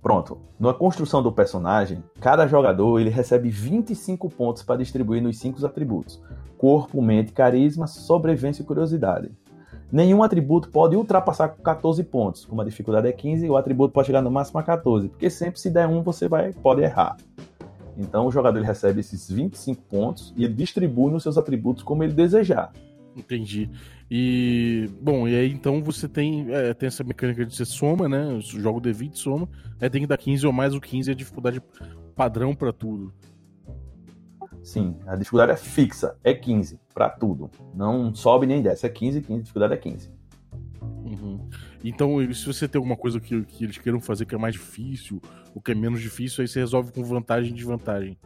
Pronto. 0.00 0.38
Na 0.58 0.72
construção 0.72 1.22
do 1.22 1.32
personagem, 1.32 2.02
cada 2.20 2.46
jogador 2.46 3.00
ele 3.00 3.10
recebe 3.10 3.50
25 3.50 4.30
pontos 4.30 4.62
para 4.62 4.76
distribuir 4.76 5.20
nos 5.20 5.38
cinco 5.38 5.64
atributos: 5.66 6.22
corpo, 6.56 7.02
mente, 7.02 7.32
carisma, 7.32 7.86
sobrevivência 7.86 8.62
e 8.62 8.64
curiosidade. 8.64 9.30
Nenhum 9.90 10.22
atributo 10.22 10.68
pode 10.68 10.96
ultrapassar 10.96 11.48
14 11.48 12.02
pontos. 12.04 12.44
Como 12.44 12.60
a 12.60 12.64
dificuldade 12.64 13.08
é 13.08 13.12
15, 13.12 13.48
o 13.48 13.56
atributo 13.56 13.92
pode 13.92 14.06
chegar 14.06 14.22
no 14.22 14.30
máximo 14.30 14.58
a 14.58 14.62
14, 14.62 15.08
porque 15.08 15.30
sempre 15.30 15.60
se 15.60 15.70
der 15.70 15.86
um 15.86 16.02
você 16.02 16.28
vai 16.28 16.52
pode 16.52 16.82
errar. 16.82 17.16
Então 17.96 18.26
o 18.26 18.32
jogador 18.32 18.58
ele 18.58 18.66
recebe 18.66 19.00
esses 19.00 19.30
25 19.30 19.82
pontos 19.82 20.34
e 20.36 20.44
ele 20.44 20.54
distribui 20.54 21.10
nos 21.10 21.22
seus 21.22 21.38
atributos 21.38 21.82
como 21.82 22.02
ele 22.02 22.12
desejar. 22.12 22.72
Entendi. 23.16 23.70
E, 24.10 24.90
bom, 25.00 25.26
e 25.26 25.34
aí 25.34 25.50
então 25.50 25.82
você 25.82 26.06
tem, 26.06 26.52
é, 26.52 26.74
tem 26.74 26.86
essa 26.86 27.02
mecânica 27.02 27.46
de 27.46 27.56
ser 27.56 27.64
soma, 27.64 28.08
né? 28.08 28.38
Jogo 28.40 28.80
D20 28.80 29.14
soma, 29.14 29.48
aí 29.80 29.88
tem 29.88 30.02
que 30.02 30.06
dar 30.06 30.18
15 30.18 30.46
ou 30.46 30.52
mais, 30.52 30.74
o 30.74 30.80
15 30.80 31.10
é 31.10 31.12
a 31.14 31.16
dificuldade 31.16 31.62
padrão 32.14 32.54
para 32.54 32.72
tudo. 32.72 33.12
Sim, 34.66 34.96
a 35.06 35.14
dificuldade 35.14 35.52
é 35.52 35.56
fixa, 35.56 36.16
é 36.24 36.34
15 36.34 36.80
para 36.92 37.08
tudo. 37.08 37.48
Não 37.72 38.12
sobe 38.12 38.48
nem 38.48 38.60
desce, 38.60 38.84
é 38.84 38.88
15, 38.88 39.20
15, 39.20 39.32
a 39.32 39.42
dificuldade 39.42 39.74
é 39.74 39.76
15. 39.76 40.10
Uhum. 41.04 41.48
Então, 41.84 42.18
se 42.34 42.44
você 42.44 42.66
tem 42.66 42.76
alguma 42.76 42.96
coisa 42.96 43.20
que, 43.20 43.44
que 43.44 43.62
eles 43.62 43.78
queiram 43.78 44.00
fazer 44.00 44.26
que 44.26 44.34
é 44.34 44.38
mais 44.38 44.54
difícil, 44.54 45.22
ou 45.54 45.62
que 45.62 45.70
é 45.70 45.74
menos 45.76 46.00
difícil, 46.00 46.42
aí 46.42 46.48
você 46.48 46.58
resolve 46.58 46.90
com 46.90 47.04
vantagem 47.04 47.52
e 47.52 47.54
desvantagem. 47.54 48.18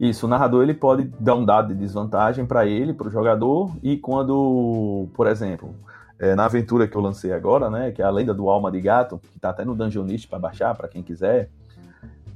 Isso, 0.00 0.26
o 0.26 0.28
narrador 0.28 0.64
ele 0.64 0.74
pode 0.74 1.04
dar 1.20 1.36
um 1.36 1.44
dado 1.44 1.72
de 1.72 1.78
desvantagem 1.78 2.44
para 2.44 2.66
ele, 2.66 2.92
para 2.92 3.06
o 3.06 3.10
jogador, 3.12 3.70
e 3.80 3.96
quando, 3.96 5.06
por 5.14 5.28
exemplo, 5.28 5.72
é, 6.18 6.34
na 6.34 6.46
aventura 6.46 6.88
que 6.88 6.96
eu 6.96 7.00
lancei 7.00 7.32
agora, 7.32 7.70
né, 7.70 7.92
que 7.92 8.02
é 8.02 8.04
a 8.04 8.10
Lenda 8.10 8.34
do 8.34 8.50
Alma 8.50 8.72
de 8.72 8.80
Gato, 8.80 9.20
que 9.30 9.36
está 9.36 9.50
até 9.50 9.64
no 9.64 9.76
Dungeonist 9.76 10.26
para 10.26 10.40
baixar, 10.40 10.74
para 10.74 10.88
quem 10.88 11.00
quiser, 11.00 11.48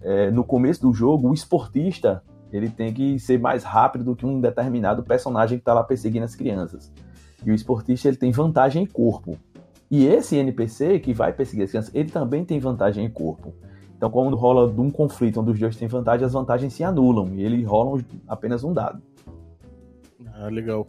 é, 0.02 0.30
no 0.30 0.44
começo 0.44 0.82
do 0.82 0.92
jogo, 0.92 1.28
o 1.28 1.34
esportista 1.34 2.22
ele 2.52 2.70
tem 2.70 2.92
que 2.92 3.18
ser 3.18 3.38
mais 3.38 3.62
rápido 3.62 4.04
do 4.04 4.16
que 4.16 4.24
um 4.24 4.40
determinado 4.40 5.02
personagem 5.02 5.58
que 5.58 5.62
está 5.62 5.74
lá 5.74 5.84
perseguindo 5.84 6.24
as 6.24 6.34
crianças. 6.34 6.92
E 7.44 7.50
o 7.50 7.54
esportista 7.54 8.08
ele 8.08 8.16
tem 8.16 8.30
vantagem 8.30 8.82
em 8.82 8.86
corpo. 8.86 9.38
E 9.90 10.06
esse 10.06 10.36
NPC 10.36 10.98
que 11.00 11.12
vai 11.12 11.32
perseguir 11.32 11.64
as 11.64 11.70
crianças, 11.70 11.94
ele 11.94 12.10
também 12.10 12.44
tem 12.44 12.58
vantagem 12.58 13.04
em 13.04 13.10
corpo. 13.10 13.54
Então, 13.96 14.10
quando 14.10 14.36
rola 14.36 14.72
de 14.72 14.80
um 14.80 14.90
conflito 14.90 15.40
onde 15.40 15.50
os 15.50 15.58
dois 15.58 15.76
têm 15.76 15.88
vantagem, 15.88 16.24
as 16.24 16.32
vantagens 16.32 16.72
se 16.72 16.84
anulam 16.84 17.34
e 17.34 17.42
eles 17.42 17.66
rolam 17.66 18.00
apenas 18.28 18.62
um 18.62 18.72
dado. 18.72 19.02
Ah, 20.34 20.48
legal. 20.48 20.86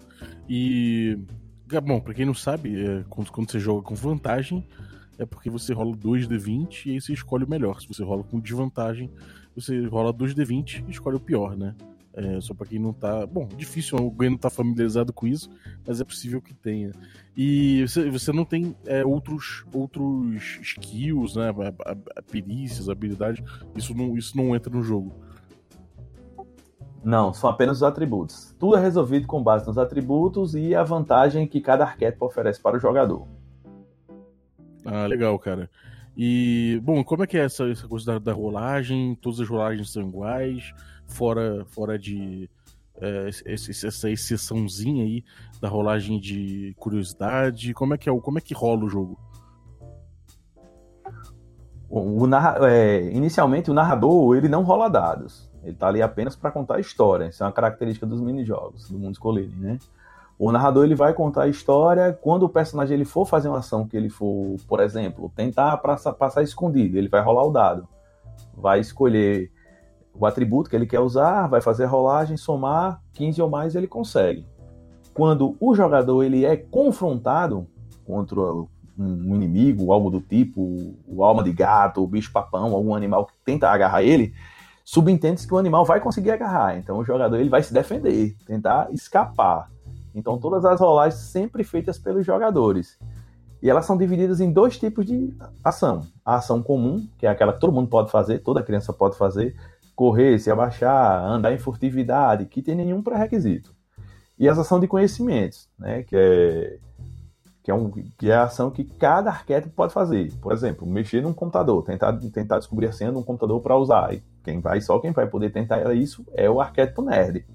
E. 0.47 1.17
Bom, 1.83 1.99
pra 1.99 2.13
quem 2.13 2.25
não 2.25 2.33
sabe, 2.33 2.83
é, 2.83 3.03
quando, 3.09 3.31
quando 3.31 3.51
você 3.51 3.59
joga 3.59 3.81
com 3.81 3.95
vantagem, 3.95 4.65
é 5.19 5.25
porque 5.25 5.49
você 5.49 5.73
rola 5.73 5.95
2d20 5.95 6.85
e 6.85 6.91
aí 6.91 7.01
você 7.01 7.13
escolhe 7.13 7.43
o 7.43 7.49
melhor. 7.49 7.79
Se 7.81 7.87
você 7.87 8.03
rola 8.03 8.23
com 8.23 8.39
desvantagem, 8.39 9.11
você 9.53 9.85
rola 9.85 10.13
2d20 10.13 10.85
e 10.87 10.91
escolhe 10.91 11.17
o 11.17 11.19
pior, 11.19 11.55
né? 11.55 11.75
É, 12.13 12.41
só 12.41 12.53
para 12.53 12.65
quem 12.65 12.79
não 12.79 12.91
tá. 12.91 13.27
Bom, 13.27 13.47
difícil, 13.55 13.97
alguém 13.97 14.31
não 14.31 14.37
tá 14.37 14.49
familiarizado 14.49 15.13
com 15.13 15.27
isso, 15.27 15.49
mas 15.85 16.01
é 16.01 16.03
possível 16.03 16.41
que 16.41 16.53
tenha. 16.53 16.91
E 17.35 17.85
você, 17.87 18.09
você 18.09 18.31
não 18.31 18.45
tem 18.45 18.75
é, 18.85 19.05
outros, 19.05 19.65
outros 19.73 20.59
skills, 20.61 21.35
né? 21.35 21.53
Perícias, 22.31 22.89
habilidades. 22.89 23.43
Isso 23.75 23.93
não, 23.93 24.17
isso 24.17 24.35
não 24.35 24.55
entra 24.55 24.73
no 24.73 24.81
jogo. 24.81 25.13
Não, 27.03 27.33
são 27.33 27.49
apenas 27.49 27.77
os 27.77 27.83
atributos. 27.83 28.53
Tudo 28.57 28.75
é 28.75 28.81
resolvido 28.81 29.27
com 29.27 29.41
base 29.41 29.65
nos 29.67 29.77
atributos 29.77 30.55
e 30.55 30.75
a 30.75 30.83
vantagem 30.83 31.47
que 31.47 31.61
cada 31.61 31.83
arquétipo 31.83 32.25
oferece 32.25 32.59
para 32.59 32.75
o 32.75 32.79
jogador. 32.79 33.25
Ah, 34.85 35.05
legal, 35.07 35.37
cara. 35.39 35.69
E, 36.17 36.79
bom, 36.83 37.03
como 37.03 37.23
é 37.23 37.27
que 37.27 37.37
é 37.37 37.45
essa, 37.45 37.69
essa 37.69 37.87
coisa 37.87 38.13
da, 38.13 38.19
da 38.19 38.33
rolagem? 38.33 39.15
Todas 39.21 39.39
as 39.39 39.47
rolagens 39.47 39.91
são 39.91 40.07
iguais? 40.07 40.73
fora, 41.09 41.65
fora 41.65 41.99
de 41.99 42.49
é, 43.01 43.29
essa 43.45 44.09
exceçãozinha 44.09 45.03
aí 45.03 45.23
da 45.59 45.67
rolagem 45.67 46.19
de 46.19 46.73
curiosidade? 46.77 47.73
Como 47.73 47.93
é 47.93 47.97
que 47.97 48.09
é 48.09 48.19
como 48.19 48.37
é 48.37 48.41
que 48.41 48.53
rola 48.53 48.85
o 48.85 48.89
jogo? 48.89 49.19
O, 51.89 52.23
o 52.23 52.27
narra, 52.27 52.69
é, 52.69 53.11
inicialmente 53.11 53.71
o 53.71 53.73
narrador 53.73 54.37
ele 54.37 54.47
não 54.47 54.63
rola 54.63 54.89
dados. 54.89 55.49
Ele 55.61 55.71
está 55.71 55.87
ali 55.87 56.01
apenas 56.01 56.35
para 56.35 56.51
contar 56.51 56.75
a 56.75 56.79
história. 56.79 57.25
Isso 57.25 57.43
é 57.43 57.45
uma 57.45 57.51
característica 57.51 58.05
dos 58.05 58.21
minijogos 58.21 58.89
do 58.89 58.97
mundo 58.97 59.13
escolhido, 59.13 59.53
né? 59.57 59.77
O 60.39 60.53
narrador 60.53 60.85
ele 60.85 60.95
vai 60.95 61.13
contar 61.13 61.43
a 61.43 61.47
história 61.49 62.13
quando 62.13 62.43
o 62.43 62.49
personagem 62.49 62.95
ele 62.95 63.03
for 63.03 63.25
fazer 63.25 63.49
uma 63.49 63.57
ação 63.57 63.85
que 63.85 63.97
ele 63.97 64.09
for, 64.09 64.55
por 64.69 64.79
exemplo, 64.79 65.29
tentar 65.35 65.75
passar, 65.79 66.13
passar 66.13 66.41
escondido, 66.41 66.97
ele 66.97 67.09
vai 67.09 67.21
rolar 67.21 67.43
o 67.43 67.51
dado. 67.51 67.85
Vai 68.55 68.79
escolher 68.79 69.51
o 70.13 70.25
atributo 70.25 70.69
que 70.69 70.77
ele 70.77 70.85
quer 70.85 71.01
usar, 71.01 71.47
vai 71.47 71.59
fazer 71.59 71.83
a 71.83 71.87
rolagem, 71.89 72.37
somar 72.37 73.01
15 73.13 73.41
ou 73.41 73.49
mais, 73.49 73.75
ele 73.75 73.85
consegue. 73.85 74.47
Quando 75.13 75.57
o 75.59 75.75
jogador 75.75 76.23
ele 76.23 76.45
é 76.45 76.55
confrontado 76.55 77.67
contra 78.05 78.39
um 78.97 79.35
inimigo, 79.35 79.91
algo 79.91 80.09
do 80.09 80.21
tipo, 80.21 80.95
o 81.05 81.21
alma 81.21 81.43
de 81.43 81.51
gato, 81.51 82.01
o 82.01 82.07
bicho-papão, 82.07 82.73
algum 82.73 82.95
animal 82.95 83.25
que 83.25 83.33
tenta 83.43 83.69
agarrar 83.69 84.03
ele, 84.03 84.33
subentende-se 84.85 85.45
que 85.45 85.53
o 85.53 85.57
animal 85.57 85.83
vai 85.83 85.99
conseguir 85.99 86.31
agarrar. 86.31 86.77
Então 86.77 86.97
o 86.97 87.03
jogador 87.03 87.37
ele 87.37 87.49
vai 87.49 87.61
se 87.61 87.73
defender, 87.73 88.37
tentar 88.45 88.87
escapar. 88.91 89.69
Então 90.13 90.37
todas 90.37 90.65
as 90.65 90.79
rolagens 90.79 91.21
sempre 91.21 91.63
feitas 91.63 91.97
pelos 91.97 92.25
jogadores. 92.25 92.97
E 93.61 93.69
elas 93.69 93.85
são 93.85 93.97
divididas 93.97 94.39
em 94.39 94.51
dois 94.51 94.77
tipos 94.77 95.05
de 95.05 95.33
ação. 95.63 96.07
A 96.25 96.35
ação 96.35 96.63
comum, 96.63 97.07
que 97.17 97.25
é 97.25 97.29
aquela 97.29 97.53
que 97.53 97.59
todo 97.59 97.73
mundo 97.73 97.89
pode 97.89 98.09
fazer, 98.09 98.39
toda 98.39 98.63
criança 98.63 98.93
pode 98.93 99.17
fazer, 99.17 99.55
correr, 99.95 100.39
se 100.39 100.49
abaixar, 100.49 101.23
andar 101.23 101.53
em 101.53 101.57
furtividade, 101.57 102.45
que 102.45 102.61
tem 102.61 102.75
nenhum 102.75 103.03
pré-requisito. 103.03 103.75
E 104.37 104.47
a 104.47 104.53
ação 104.53 104.79
de 104.79 104.87
conhecimentos, 104.87 105.67
né, 105.77 106.03
que 106.03 106.15
é 106.15 106.79
que 107.69 107.71
é, 107.71 107.75
um, 107.75 107.91
que 107.91 108.31
é 108.31 108.33
a 108.33 108.43
ação 108.43 108.71
que 108.71 108.83
cada 108.83 109.29
arquétipo 109.29 109.75
pode 109.75 109.93
fazer. 109.93 110.33
Por 110.41 110.51
exemplo, 110.51 110.87
mexer 110.87 111.21
num 111.21 111.33
computador, 111.33 111.83
tentar, 111.83 112.13
tentar 112.33 112.57
descobrir 112.57 112.87
a 112.87 112.91
senha 112.91 113.11
de 113.11 113.17
um 113.17 113.21
computador 113.21 113.61
para 113.61 113.77
usar. 113.77 114.13
E 114.13 114.23
quem 114.43 114.59
vai, 114.59 114.81
só 114.81 114.97
quem 114.97 115.11
vai 115.11 115.27
poder 115.27 115.51
tentar 115.51 115.93
isso 115.93 116.25
é 116.33 116.49
o 116.49 116.59
arquétipo 116.59 117.03
nerd. 117.03 117.45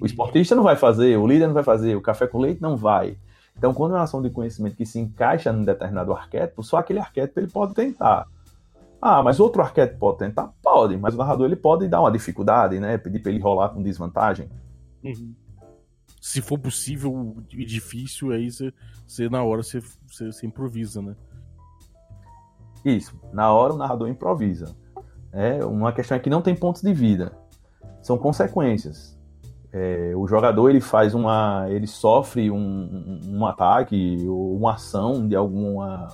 O 0.00 0.06
esportista 0.06 0.54
não 0.54 0.62
vai 0.62 0.76
fazer, 0.76 1.16
o 1.16 1.26
líder 1.26 1.46
não 1.46 1.54
vai 1.54 1.64
fazer, 1.64 1.96
o 1.96 2.00
café 2.00 2.26
com 2.26 2.38
leite 2.38 2.62
não 2.62 2.76
vai. 2.76 3.16
Então, 3.56 3.74
quando 3.74 3.92
é 3.92 3.96
uma 3.96 4.04
ação 4.04 4.22
de 4.22 4.30
conhecimento 4.30 4.76
que 4.76 4.86
se 4.86 5.00
encaixa 5.00 5.52
num 5.52 5.64
determinado 5.64 6.12
arquétipo, 6.12 6.62
só 6.62 6.76
aquele 6.76 7.00
arquétipo 7.00 7.40
ele 7.40 7.48
pode 7.48 7.74
tentar. 7.74 8.26
Ah, 9.02 9.22
mas 9.22 9.40
outro 9.40 9.60
arquétipo 9.60 9.98
pode 9.98 10.18
tentar? 10.18 10.52
Pode, 10.62 10.96
mas 10.96 11.14
o 11.14 11.18
narrador 11.18 11.46
ele 11.46 11.56
pode 11.56 11.88
dar 11.88 12.00
uma 12.00 12.10
dificuldade, 12.10 12.78
né? 12.78 12.96
Pedir 12.98 13.20
para 13.20 13.32
ele 13.32 13.40
rolar 13.40 13.70
com 13.70 13.82
desvantagem. 13.82 14.48
Uhum. 15.04 15.34
Se 16.20 16.40
for 16.40 16.58
possível 16.58 17.36
e 17.52 17.64
difícil, 17.64 18.30
aí 18.30 18.50
você, 18.50 18.72
você 19.06 19.28
na 19.28 19.42
hora 19.42 19.62
você, 19.62 19.80
você, 20.06 20.26
você, 20.26 20.46
improvisa, 20.46 21.02
né? 21.02 21.16
Isso, 22.84 23.20
na 23.32 23.52
hora 23.52 23.72
o 23.72 23.76
narrador 23.76 24.08
improvisa. 24.08 24.76
É 25.32 25.64
uma 25.64 25.92
questão 25.92 26.16
é 26.16 26.20
que 26.20 26.30
não 26.30 26.42
tem 26.42 26.54
pontos 26.54 26.82
de 26.82 26.92
vida, 26.92 27.36
são 28.00 28.16
consequências. 28.16 29.17
É, 29.72 30.12
o 30.16 30.26
jogador 30.26 30.70
ele 30.70 30.80
faz 30.80 31.14
uma, 31.14 31.66
ele 31.68 31.86
sofre 31.86 32.50
um, 32.50 32.56
um, 32.56 33.38
um 33.38 33.46
ataque 33.46 34.24
ou 34.26 34.56
uma 34.56 34.74
ação 34.74 35.28
de 35.28 35.36
alguma 35.36 36.08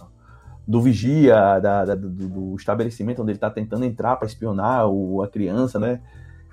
do 0.67 0.81
vigia 0.81 1.61
da, 1.61 1.85
da, 1.85 1.95
do, 1.95 2.09
do, 2.09 2.57
estabelecimento 2.57 3.21
onde 3.21 3.33
ele 3.33 3.37
está 3.37 3.51
tentando 3.51 3.85
entrar 3.85 4.17
para 4.17 4.27
espionar 4.27 4.89
o, 4.89 5.23
a 5.23 5.29
criança, 5.29 5.79
né? 5.79 6.01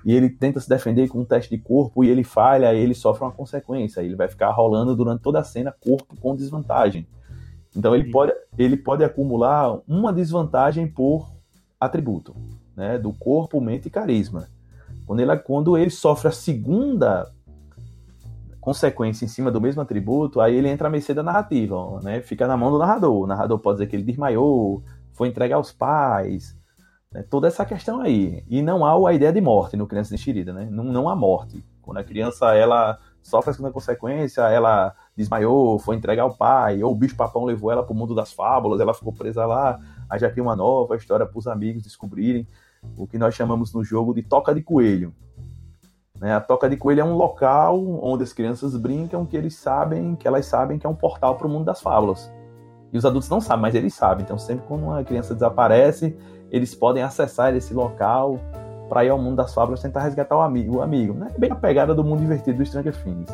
E 0.04 0.12
ele 0.12 0.28
tenta 0.28 0.60
se 0.60 0.68
defender 0.68 1.08
com 1.08 1.20
um 1.20 1.24
teste 1.24 1.48
de 1.48 1.62
corpo 1.62 2.04
e 2.04 2.10
ele 2.10 2.24
falha, 2.24 2.74
e 2.74 2.78
ele 2.78 2.94
sofre 2.94 3.24
uma 3.24 3.32
consequência. 3.32 4.00
Ele 4.00 4.16
vai 4.16 4.28
ficar 4.28 4.50
rolando 4.50 4.96
durante 4.96 5.22
toda 5.22 5.38
a 5.38 5.44
cena 5.44 5.72
corpo 5.72 6.16
com 6.20 6.34
desvantagem. 6.34 7.06
Então 7.74 7.94
ele 7.94 8.10
pode, 8.10 8.32
ele 8.58 8.76
pode 8.76 9.02
acumular 9.02 9.80
uma 9.88 10.12
desvantagem 10.12 10.86
por 10.86 11.32
atributo, 11.80 12.34
né? 12.76 12.98
Do 12.98 13.12
corpo, 13.12 13.60
mente 13.60 13.86
e 13.86 13.90
carisma. 13.90 14.48
Quando 15.06 15.20
ele, 15.20 15.36
quando 15.38 15.76
ele 15.76 15.90
sofre 15.90 16.28
a 16.28 16.32
segunda 16.32 17.30
consequência 18.60 19.24
em 19.24 19.28
cima 19.28 19.50
do 19.50 19.60
mesmo 19.60 19.82
atributo, 19.82 20.40
aí 20.40 20.54
ele 20.54 20.68
entra 20.68 20.86
a 20.86 20.90
mercê 20.90 21.12
da 21.12 21.22
narrativa, 21.22 22.00
né? 22.02 22.20
Fica 22.20 22.46
na 22.46 22.56
mão 22.56 22.70
do 22.70 22.78
narrador. 22.78 23.22
O 23.22 23.26
narrador 23.26 23.58
pode 23.58 23.78
dizer 23.78 23.88
que 23.88 23.96
ele 23.96 24.04
desmaiou, 24.04 24.82
foi 25.12 25.28
entregar 25.28 25.56
aos 25.56 25.72
pais, 25.72 26.56
né? 27.12 27.24
toda 27.28 27.48
essa 27.48 27.64
questão 27.64 28.00
aí. 28.00 28.44
E 28.48 28.62
não 28.62 28.84
há 28.84 29.10
a 29.10 29.12
ideia 29.12 29.32
de 29.32 29.40
morte 29.40 29.76
no 29.76 29.86
Criança 29.86 30.14
Enxerida, 30.14 30.52
né? 30.52 30.68
Não, 30.70 30.84
não 30.84 31.08
há 31.08 31.16
morte. 31.16 31.64
Quando 31.82 31.98
a 31.98 32.04
criança, 32.04 32.54
ela 32.54 32.98
sofre 33.20 33.50
essa 33.50 33.70
consequência, 33.70 34.42
ela 34.42 34.94
desmaiou, 35.16 35.78
foi 35.78 35.96
entregar 35.96 36.22
ao 36.22 36.34
pai, 36.34 36.82
ou 36.82 36.92
o 36.92 36.94
bicho-papão 36.94 37.44
levou 37.44 37.70
ela 37.70 37.82
para 37.82 37.92
o 37.92 37.96
mundo 37.96 38.14
das 38.14 38.32
fábulas, 38.32 38.80
ela 38.80 38.94
ficou 38.94 39.12
presa 39.12 39.44
lá, 39.44 39.78
aí 40.08 40.18
já 40.18 40.30
cria 40.30 40.42
uma 40.42 40.56
nova 40.56 40.96
história 40.96 41.26
para 41.26 41.38
os 41.38 41.46
amigos 41.46 41.82
descobrirem 41.82 42.46
o 42.96 43.06
que 43.06 43.18
nós 43.18 43.34
chamamos 43.34 43.72
no 43.72 43.82
jogo 43.84 44.14
de 44.14 44.22
toca 44.22 44.54
de 44.54 44.62
coelho. 44.62 45.14
Né? 46.18 46.34
A 46.34 46.40
toca 46.40 46.68
de 46.68 46.76
coelho 46.76 47.00
é 47.00 47.04
um 47.04 47.16
local 47.16 47.80
onde 48.02 48.22
as 48.22 48.32
crianças 48.32 48.76
brincam 48.76 49.26
que 49.26 49.36
eles 49.36 49.56
sabem, 49.56 50.14
que 50.14 50.28
elas 50.28 50.46
sabem 50.46 50.78
que 50.78 50.86
é 50.86 50.90
um 50.90 50.94
portal 50.94 51.36
para 51.36 51.46
o 51.46 51.50
mundo 51.50 51.64
das 51.64 51.80
fábulas. 51.80 52.32
E 52.92 52.98
os 52.98 53.04
adultos 53.04 53.28
não 53.28 53.40
sabem, 53.40 53.62
mas 53.62 53.74
eles 53.74 53.94
sabem. 53.94 54.22
Então, 54.22 54.38
sempre 54.38 54.66
quando 54.66 54.84
uma 54.84 55.02
criança 55.02 55.34
desaparece, 55.34 56.16
eles 56.50 56.74
podem 56.74 57.02
acessar 57.02 57.54
esse 57.56 57.72
local 57.72 58.38
para 58.88 59.04
ir 59.04 59.08
ao 59.08 59.18
mundo 59.18 59.36
das 59.36 59.54
fábulas 59.54 59.80
tentar 59.80 60.02
resgatar 60.02 60.36
o 60.36 60.42
amigo. 60.42 60.76
O 60.76 60.82
amigo 60.82 61.14
né? 61.14 61.28
Bem 61.38 61.50
a 61.50 61.56
pegada 61.56 61.94
do 61.94 62.04
mundo 62.04 62.20
divertido 62.20 62.58
do 62.58 62.66
Stranger 62.66 62.94
Things. 63.02 63.30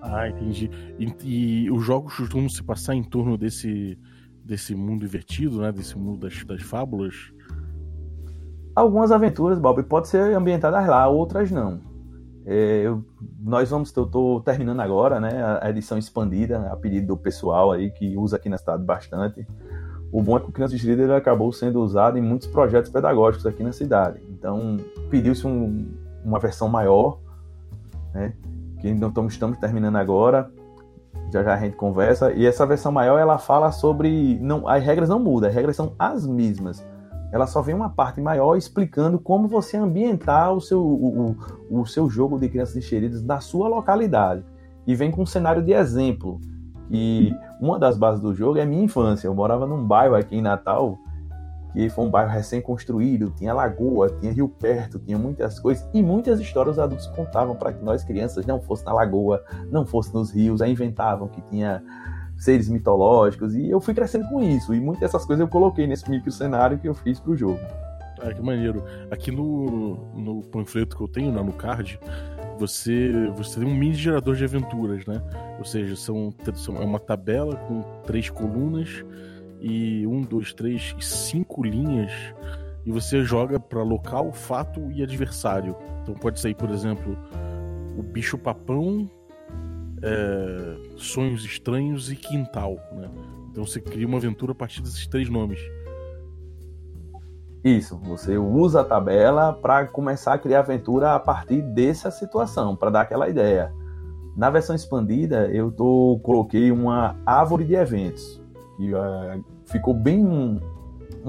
Ah, 0.00 0.28
entendi. 0.28 0.70
E, 0.98 1.64
e 1.64 1.70
os 1.70 1.84
jogos 1.84 2.16
costumam 2.16 2.48
se 2.48 2.62
passar 2.62 2.94
em 2.94 3.04
torno 3.04 3.36
desse, 3.36 3.98
desse 4.42 4.74
mundo 4.74 5.04
invertido, 5.04 5.60
né? 5.60 5.70
Desse 5.70 5.98
mundo 5.98 6.20
das, 6.20 6.42
das 6.44 6.62
fábulas? 6.62 7.35
Algumas 8.76 9.10
aventuras, 9.10 9.58
Bob, 9.58 9.82
pode 9.84 10.06
ser 10.06 10.36
ambientadas 10.36 10.86
lá, 10.86 11.08
outras 11.08 11.50
não. 11.50 11.80
É, 12.44 12.82
eu, 12.84 13.02
nós 13.40 13.70
vamos, 13.70 13.90
eu 13.96 14.04
estou 14.04 14.38
terminando 14.42 14.80
agora, 14.80 15.18
né, 15.18 15.58
a 15.62 15.70
edição 15.70 15.96
expandida, 15.96 16.70
a 16.70 16.76
pedido 16.76 17.06
do 17.06 17.16
pessoal 17.16 17.72
aí 17.72 17.90
que 17.90 18.14
usa 18.18 18.36
aqui 18.36 18.50
na 18.50 18.58
cidade 18.58 18.84
bastante. 18.84 19.46
O 20.12 20.22
bom 20.22 20.36
é 20.36 20.40
que 20.40 20.50
o 20.50 20.52
Criança 20.52 20.76
de 20.76 20.86
Líder 20.86 21.10
acabou 21.12 21.50
sendo 21.52 21.80
usado 21.80 22.18
em 22.18 22.20
muitos 22.20 22.48
projetos 22.48 22.90
pedagógicos 22.90 23.46
aqui 23.46 23.62
na 23.62 23.72
cidade. 23.72 24.20
Então, 24.28 24.76
pediu-se 25.08 25.46
um, 25.46 25.88
uma 26.22 26.38
versão 26.38 26.68
maior, 26.68 27.18
né, 28.12 28.34
que 28.82 28.92
não 28.92 29.08
estamos, 29.08 29.32
estamos 29.32 29.58
terminando 29.58 29.96
agora. 29.96 30.50
Já 31.32 31.42
já 31.42 31.54
a 31.54 31.56
gente 31.56 31.76
conversa. 31.76 32.30
E 32.30 32.44
essa 32.44 32.66
versão 32.66 32.92
maior, 32.92 33.18
ela 33.18 33.38
fala 33.38 33.72
sobre... 33.72 34.38
não 34.38 34.68
As 34.68 34.84
regras 34.84 35.08
não 35.08 35.18
mudam, 35.18 35.48
as 35.48 35.54
regras 35.54 35.74
são 35.74 35.94
as 35.98 36.26
mesmas 36.26 36.84
ela 37.32 37.46
só 37.46 37.60
vem 37.60 37.74
uma 37.74 37.90
parte 37.90 38.20
maior 38.20 38.56
explicando 38.56 39.18
como 39.18 39.48
você 39.48 39.76
ambientar 39.76 40.52
o 40.52 40.60
seu, 40.60 40.80
o, 40.80 41.36
o, 41.70 41.80
o 41.80 41.86
seu 41.86 42.08
jogo 42.08 42.38
de 42.38 42.48
crianças 42.48 42.76
enxeridas 42.76 43.22
na 43.22 43.40
sua 43.40 43.68
localidade. 43.68 44.44
E 44.86 44.94
vem 44.94 45.10
com 45.10 45.22
um 45.22 45.26
cenário 45.26 45.62
de 45.62 45.72
exemplo. 45.72 46.40
E 46.90 47.32
uma 47.60 47.78
das 47.78 47.98
bases 47.98 48.20
do 48.20 48.32
jogo 48.32 48.58
é 48.58 48.64
minha 48.64 48.84
infância. 48.84 49.26
Eu 49.26 49.34
morava 49.34 49.66
num 49.66 49.84
bairro 49.84 50.14
aqui 50.14 50.36
em 50.36 50.42
Natal, 50.42 50.96
que 51.72 51.90
foi 51.90 52.04
um 52.04 52.10
bairro 52.10 52.30
recém-construído, 52.30 53.32
tinha 53.36 53.52
lagoa, 53.52 54.08
tinha 54.20 54.32
rio 54.32 54.48
perto, 54.48 54.98
tinha 55.00 55.18
muitas 55.18 55.58
coisas. 55.58 55.86
E 55.92 56.02
muitas 56.02 56.38
histórias 56.38 56.76
os 56.76 56.78
adultos 56.78 57.06
contavam 57.08 57.56
para 57.56 57.72
que 57.72 57.84
nós 57.84 58.04
crianças 58.04 58.46
não 58.46 58.60
fosse 58.60 58.86
na 58.86 58.92
lagoa, 58.92 59.42
não 59.70 59.84
fosse 59.84 60.14
nos 60.14 60.30
rios, 60.30 60.62
aí 60.62 60.70
inventavam 60.70 61.26
que 61.28 61.42
tinha 61.42 61.82
seres 62.36 62.68
mitológicos, 62.68 63.54
e 63.54 63.70
eu 63.70 63.80
fui 63.80 63.94
crescendo 63.94 64.28
com 64.28 64.42
isso, 64.42 64.74
e 64.74 64.80
muitas 64.80 65.00
dessas 65.00 65.24
coisas 65.24 65.40
eu 65.40 65.48
coloquei 65.48 65.86
nesse 65.86 66.08
micro 66.10 66.30
cenário 66.30 66.78
que 66.78 66.88
eu 66.88 66.94
fiz 66.94 67.18
pro 67.18 67.36
jogo. 67.36 67.60
Ah, 68.20 68.32
que 68.32 68.40
maneiro. 68.40 68.82
Aqui 69.10 69.30
no, 69.30 69.96
no 70.14 70.42
panfleto 70.42 70.96
que 70.96 71.02
eu 71.02 71.08
tenho, 71.08 71.32
né, 71.32 71.42
no 71.42 71.52
card, 71.52 72.00
você, 72.58 73.30
você 73.36 73.60
tem 73.60 73.68
um 73.68 73.74
mini 73.74 73.94
gerador 73.94 74.34
de 74.34 74.44
aventuras, 74.44 75.04
né? 75.06 75.20
Ou 75.58 75.64
seja, 75.64 75.94
são, 75.96 76.32
são 76.54 76.76
é 76.76 76.84
uma 76.84 76.98
tabela 76.98 77.56
com 77.56 77.82
três 78.04 78.30
colunas 78.30 79.04
e 79.60 80.06
um, 80.06 80.22
dois, 80.22 80.54
três 80.54 80.94
e 80.98 81.04
cinco 81.04 81.62
linhas 81.62 82.12
e 82.86 82.92
você 82.92 83.24
joga 83.24 83.58
para 83.58 83.82
local, 83.82 84.32
fato 84.32 84.90
e 84.92 85.02
adversário. 85.02 85.76
Então 86.02 86.14
pode 86.14 86.40
sair, 86.40 86.54
por 86.54 86.70
exemplo, 86.70 87.18
o 87.98 88.02
bicho 88.02 88.38
papão 88.38 89.10
é, 90.02 90.76
Sonhos 90.96 91.44
Estranhos 91.44 92.10
e 92.10 92.16
Quintal. 92.16 92.76
Né? 92.92 93.08
Então 93.50 93.64
você 93.64 93.80
cria 93.80 94.06
uma 94.06 94.18
aventura 94.18 94.52
a 94.52 94.54
partir 94.54 94.82
desses 94.82 95.06
três 95.06 95.28
nomes. 95.28 95.60
Isso, 97.64 97.98
você 97.98 98.38
usa 98.38 98.82
a 98.82 98.84
tabela 98.84 99.52
para 99.52 99.86
começar 99.86 100.34
a 100.34 100.38
criar 100.38 100.60
aventura 100.60 101.16
a 101.16 101.18
partir 101.18 101.60
dessa 101.62 102.12
situação, 102.12 102.76
para 102.76 102.90
dar 102.90 103.00
aquela 103.00 103.28
ideia. 103.28 103.72
Na 104.36 104.50
versão 104.50 104.76
expandida, 104.76 105.48
eu 105.48 105.72
tô, 105.72 106.20
coloquei 106.22 106.70
uma 106.70 107.16
árvore 107.26 107.64
de 107.64 107.74
eventos, 107.74 108.40
que 108.76 108.94
uh, 108.94 109.44
ficou 109.64 109.94
bem. 109.94 110.60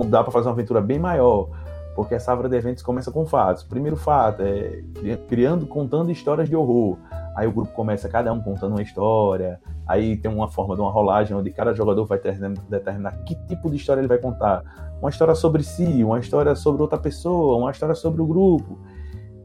dá 0.09 0.21
para 0.21 0.31
fazer 0.31 0.47
uma 0.47 0.53
aventura 0.53 0.79
bem 0.79 0.99
maior, 0.99 1.49
porque 1.95 2.13
essa 2.13 2.29
árvore 2.29 2.49
de 2.49 2.57
eventos 2.57 2.83
começa 2.83 3.11
com 3.11 3.25
fatos. 3.25 3.63
Primeiro 3.63 3.97
fato 3.97 4.43
é 4.43 4.83
criando, 5.27 5.65
contando 5.65 6.11
histórias 6.11 6.47
de 6.47 6.55
horror. 6.55 6.99
Aí 7.37 7.45
o 7.45 7.51
grupo 7.51 7.71
começa 7.71 8.09
cada 8.09 8.33
um 8.33 8.41
contando 8.41 8.71
uma 8.71 8.81
história. 8.81 9.59
Aí 9.87 10.17
tem 10.17 10.29
uma 10.33 10.47
forma 10.47 10.73
de 10.73 10.81
uma 10.81 10.89
rolagem 10.89 11.37
onde 11.37 11.51
cada 11.51 11.71
jogador 11.71 12.03
vai 12.03 12.19
determinar 12.67 13.11
que 13.25 13.35
tipo 13.45 13.69
de 13.69 13.75
história 13.75 14.01
ele 14.01 14.07
vai 14.07 14.17
contar. 14.17 14.63
Uma 14.99 15.11
história 15.11 15.35
sobre 15.35 15.61
si, 15.61 16.03
uma 16.03 16.17
história 16.17 16.55
sobre 16.55 16.81
outra 16.81 16.97
pessoa, 16.97 17.55
uma 17.57 17.69
história 17.69 17.93
sobre 17.93 18.23
o 18.23 18.25
grupo. 18.25 18.79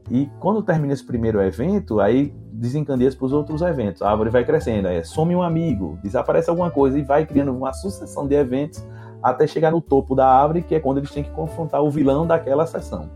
E 0.09 0.27
quando 0.39 0.63
termina 0.63 0.91
esse 0.91 1.05
primeiro 1.05 1.39
evento, 1.39 1.99
aí 1.99 2.33
desencandeia 2.51 3.11
para 3.11 3.25
os 3.27 3.31
outros 3.31 3.61
eventos. 3.61 4.01
A 4.01 4.09
árvore 4.09 4.31
vai 4.31 4.43
crescendo, 4.43 4.87
aí 4.87 5.03
some 5.05 5.35
um 5.35 5.43
amigo, 5.43 5.99
desaparece 6.01 6.49
alguma 6.49 6.71
coisa 6.71 6.97
e 6.97 7.03
vai 7.03 7.27
criando 7.27 7.55
uma 7.55 7.71
sucessão 7.73 8.27
de 8.27 8.33
eventos 8.33 8.83
até 9.21 9.45
chegar 9.45 9.69
no 9.69 9.79
topo 9.79 10.15
da 10.15 10.27
árvore, 10.27 10.63
que 10.63 10.73
é 10.73 10.79
quando 10.79 10.97
eles 10.97 11.11
têm 11.11 11.23
que 11.23 11.29
confrontar 11.29 11.83
o 11.83 11.91
vilão 11.91 12.25
daquela 12.25 12.65
sessão. 12.65 13.07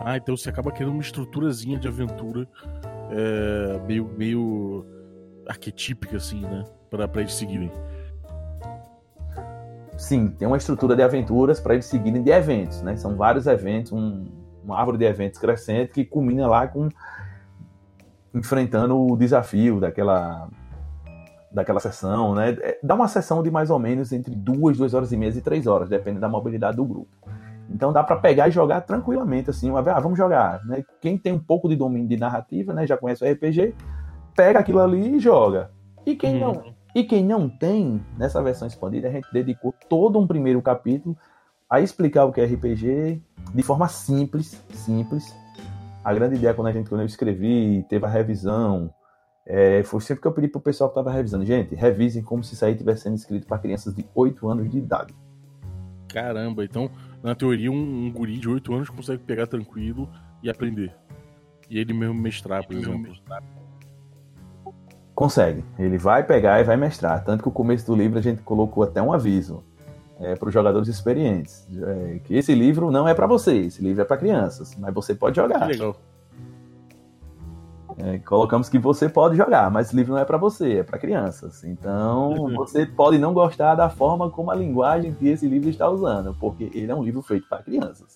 Ah, 0.00 0.16
então 0.16 0.34
você 0.34 0.48
acaba 0.48 0.72
criando 0.72 0.92
uma 0.92 1.02
estruturazinha 1.02 1.78
de 1.78 1.86
aventura 1.86 2.48
é, 3.10 3.80
meio, 3.86 4.10
meio 4.16 4.86
arquetípica, 5.48 6.16
assim, 6.16 6.40
né? 6.40 6.64
Pra, 6.90 7.06
pra 7.06 7.20
eles 7.22 7.34
seguirem. 7.34 7.70
Sim, 9.96 10.28
tem 10.28 10.46
uma 10.46 10.56
estrutura 10.56 10.94
de 10.94 11.02
aventuras 11.02 11.58
para 11.58 11.74
eles 11.74 11.86
seguirem 11.86 12.22
de 12.22 12.30
eventos, 12.30 12.82
né? 12.82 12.96
São 12.96 13.16
vários 13.16 13.46
eventos, 13.46 13.92
um, 13.92 14.26
uma 14.62 14.78
árvore 14.78 14.98
de 14.98 15.04
eventos 15.04 15.38
crescente 15.38 15.92
que 15.92 16.04
culmina 16.04 16.46
lá 16.46 16.66
com 16.68 16.88
enfrentando 18.34 18.98
o 18.98 19.16
desafio 19.16 19.80
daquela 19.80 20.48
daquela 21.50 21.80
sessão, 21.80 22.34
né? 22.34 22.50
É, 22.60 22.78
dá 22.82 22.94
uma 22.94 23.08
sessão 23.08 23.42
de 23.42 23.50
mais 23.50 23.70
ou 23.70 23.78
menos 23.78 24.12
entre 24.12 24.34
duas, 24.34 24.76
duas 24.76 24.92
horas 24.92 25.10
e 25.10 25.16
meia 25.16 25.30
e 25.30 25.40
três 25.40 25.66
horas, 25.66 25.88
dependendo 25.88 26.20
da 26.20 26.28
mobilidade 26.28 26.76
do 26.76 26.84
grupo. 26.84 27.16
Então 27.76 27.92
dá 27.92 28.02
para 28.02 28.16
pegar 28.16 28.48
e 28.48 28.50
jogar 28.50 28.80
tranquilamente, 28.80 29.50
assim, 29.50 29.68
uma 29.68 29.82
vez, 29.82 29.94
ah, 29.94 30.00
vamos 30.00 30.16
jogar. 30.16 30.64
Né? 30.64 30.82
Quem 30.98 31.18
tem 31.18 31.34
um 31.34 31.38
pouco 31.38 31.68
de 31.68 31.76
domínio 31.76 32.08
de 32.08 32.16
narrativa, 32.16 32.72
né, 32.72 32.86
já 32.86 32.96
conhece 32.96 33.22
o 33.22 33.30
RPG, 33.30 33.74
pega 34.34 34.58
aquilo 34.58 34.80
ali 34.80 35.16
e 35.16 35.20
joga. 35.20 35.70
E 36.06 36.16
quem 36.16 36.40
não, 36.40 36.52
uhum. 36.52 36.74
e 36.94 37.04
quem 37.04 37.22
não 37.22 37.50
tem, 37.50 38.00
nessa 38.16 38.42
versão 38.42 38.66
expandida, 38.66 39.08
a 39.08 39.10
gente 39.10 39.30
dedicou 39.30 39.74
todo 39.90 40.18
um 40.18 40.26
primeiro 40.26 40.62
capítulo 40.62 41.14
a 41.68 41.78
explicar 41.80 42.24
o 42.24 42.32
que 42.32 42.40
é 42.40 42.46
RPG 42.46 43.22
de 43.54 43.62
forma 43.62 43.88
simples, 43.88 44.58
simples. 44.70 45.34
A 46.02 46.14
grande 46.14 46.36
ideia 46.36 46.54
quando 46.54 46.68
a 46.68 46.72
gente 46.72 46.88
quando 46.88 47.02
eu 47.02 47.06
escrevi, 47.06 47.84
teve 47.90 48.06
a 48.06 48.08
revisão, 48.08 48.90
é, 49.44 49.82
foi 49.82 50.00
sempre 50.00 50.22
que 50.22 50.28
eu 50.28 50.32
pedi 50.32 50.48
pro 50.48 50.62
pessoal 50.62 50.88
que 50.88 50.98
estava 50.98 51.14
revisando, 51.14 51.44
gente, 51.44 51.74
revisem 51.74 52.22
como 52.22 52.42
se 52.42 52.54
isso 52.54 52.64
aí 52.64 52.72
estivesse 52.72 53.02
sendo 53.02 53.16
escrito 53.16 53.46
para 53.46 53.58
crianças 53.58 53.94
de 53.94 54.06
8 54.14 54.48
anos 54.48 54.70
de 54.70 54.78
idade. 54.78 55.14
Caramba, 56.08 56.64
então 56.64 56.90
na 57.26 57.34
teoria, 57.34 57.72
um, 57.72 58.06
um 58.06 58.12
guri 58.12 58.38
de 58.38 58.48
8 58.48 58.72
anos 58.72 58.88
consegue 58.88 59.20
pegar 59.24 59.48
tranquilo 59.48 60.08
e 60.44 60.48
aprender. 60.48 60.94
E 61.68 61.76
ele 61.76 61.92
mesmo 61.92 62.14
mestrar, 62.14 62.64
por 62.64 62.76
exemplo. 62.76 63.00
Mestrar. 63.00 63.42
Consegue. 65.12 65.64
Ele 65.76 65.98
vai 65.98 66.22
pegar 66.22 66.60
e 66.60 66.64
vai 66.64 66.76
mestrar. 66.76 67.24
Tanto 67.24 67.42
que 67.42 67.48
o 67.48 67.50
começo 67.50 67.84
do 67.84 67.96
livro 67.96 68.16
a 68.16 68.22
gente 68.22 68.42
colocou 68.42 68.84
até 68.84 69.02
um 69.02 69.12
aviso 69.12 69.64
é, 70.20 70.36
para 70.36 70.46
os 70.46 70.54
jogadores 70.54 70.86
experientes. 70.86 71.66
É, 71.82 72.20
que 72.22 72.32
esse 72.32 72.54
livro 72.54 72.92
não 72.92 73.08
é 73.08 73.12
para 73.14 73.26
você, 73.26 73.56
esse 73.56 73.82
livro 73.82 74.02
é 74.02 74.04
para 74.04 74.18
crianças, 74.18 74.76
mas 74.76 74.94
você 74.94 75.12
pode 75.12 75.34
jogar. 75.34 75.66
Que 75.66 75.72
legal. 75.72 75.96
É, 77.98 78.18
colocamos 78.18 78.68
que 78.68 78.78
você 78.78 79.08
pode 79.08 79.36
jogar, 79.36 79.70
mas 79.70 79.86
esse 79.86 79.96
livro 79.96 80.12
não 80.12 80.20
é 80.20 80.24
para 80.24 80.36
você, 80.36 80.78
é 80.78 80.82
para 80.82 80.98
crianças. 80.98 81.64
Então, 81.64 82.50
você 82.54 82.84
pode 82.84 83.16
não 83.18 83.32
gostar 83.32 83.74
da 83.74 83.88
forma 83.88 84.30
como 84.30 84.50
a 84.50 84.54
linguagem 84.54 85.14
que 85.14 85.28
esse 85.28 85.48
livro 85.48 85.70
está 85.70 85.88
usando, 85.88 86.34
porque 86.38 86.70
ele 86.74 86.92
é 86.92 86.94
um 86.94 87.02
livro 87.02 87.22
feito 87.22 87.48
para 87.48 87.62
crianças. 87.62 88.14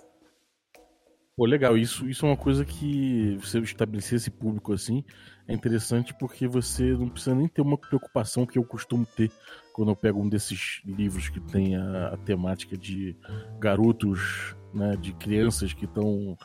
Pô, 1.34 1.46
legal. 1.46 1.78
Isso, 1.78 2.06
isso 2.06 2.26
é 2.26 2.28
uma 2.28 2.36
coisa 2.36 2.66
que 2.66 3.38
você 3.40 3.58
estabelecer 3.60 4.16
esse 4.16 4.30
público 4.30 4.74
assim 4.74 5.02
é 5.48 5.54
interessante 5.54 6.14
porque 6.14 6.46
você 6.46 6.92
não 6.92 7.08
precisa 7.08 7.34
nem 7.34 7.48
ter 7.48 7.62
uma 7.62 7.78
preocupação 7.78 8.46
que 8.46 8.58
eu 8.58 8.62
costumo 8.62 9.04
ter 9.04 9.32
quando 9.72 9.90
eu 9.90 9.96
pego 9.96 10.20
um 10.20 10.28
desses 10.28 10.80
livros 10.84 11.28
que 11.28 11.40
tem 11.40 11.76
a, 11.76 12.08
a 12.08 12.16
temática 12.18 12.76
de 12.76 13.16
garotos, 13.58 14.54
né, 14.74 14.96
de 14.96 15.12
crianças 15.14 15.72
que 15.72 15.86
estão 15.86 16.36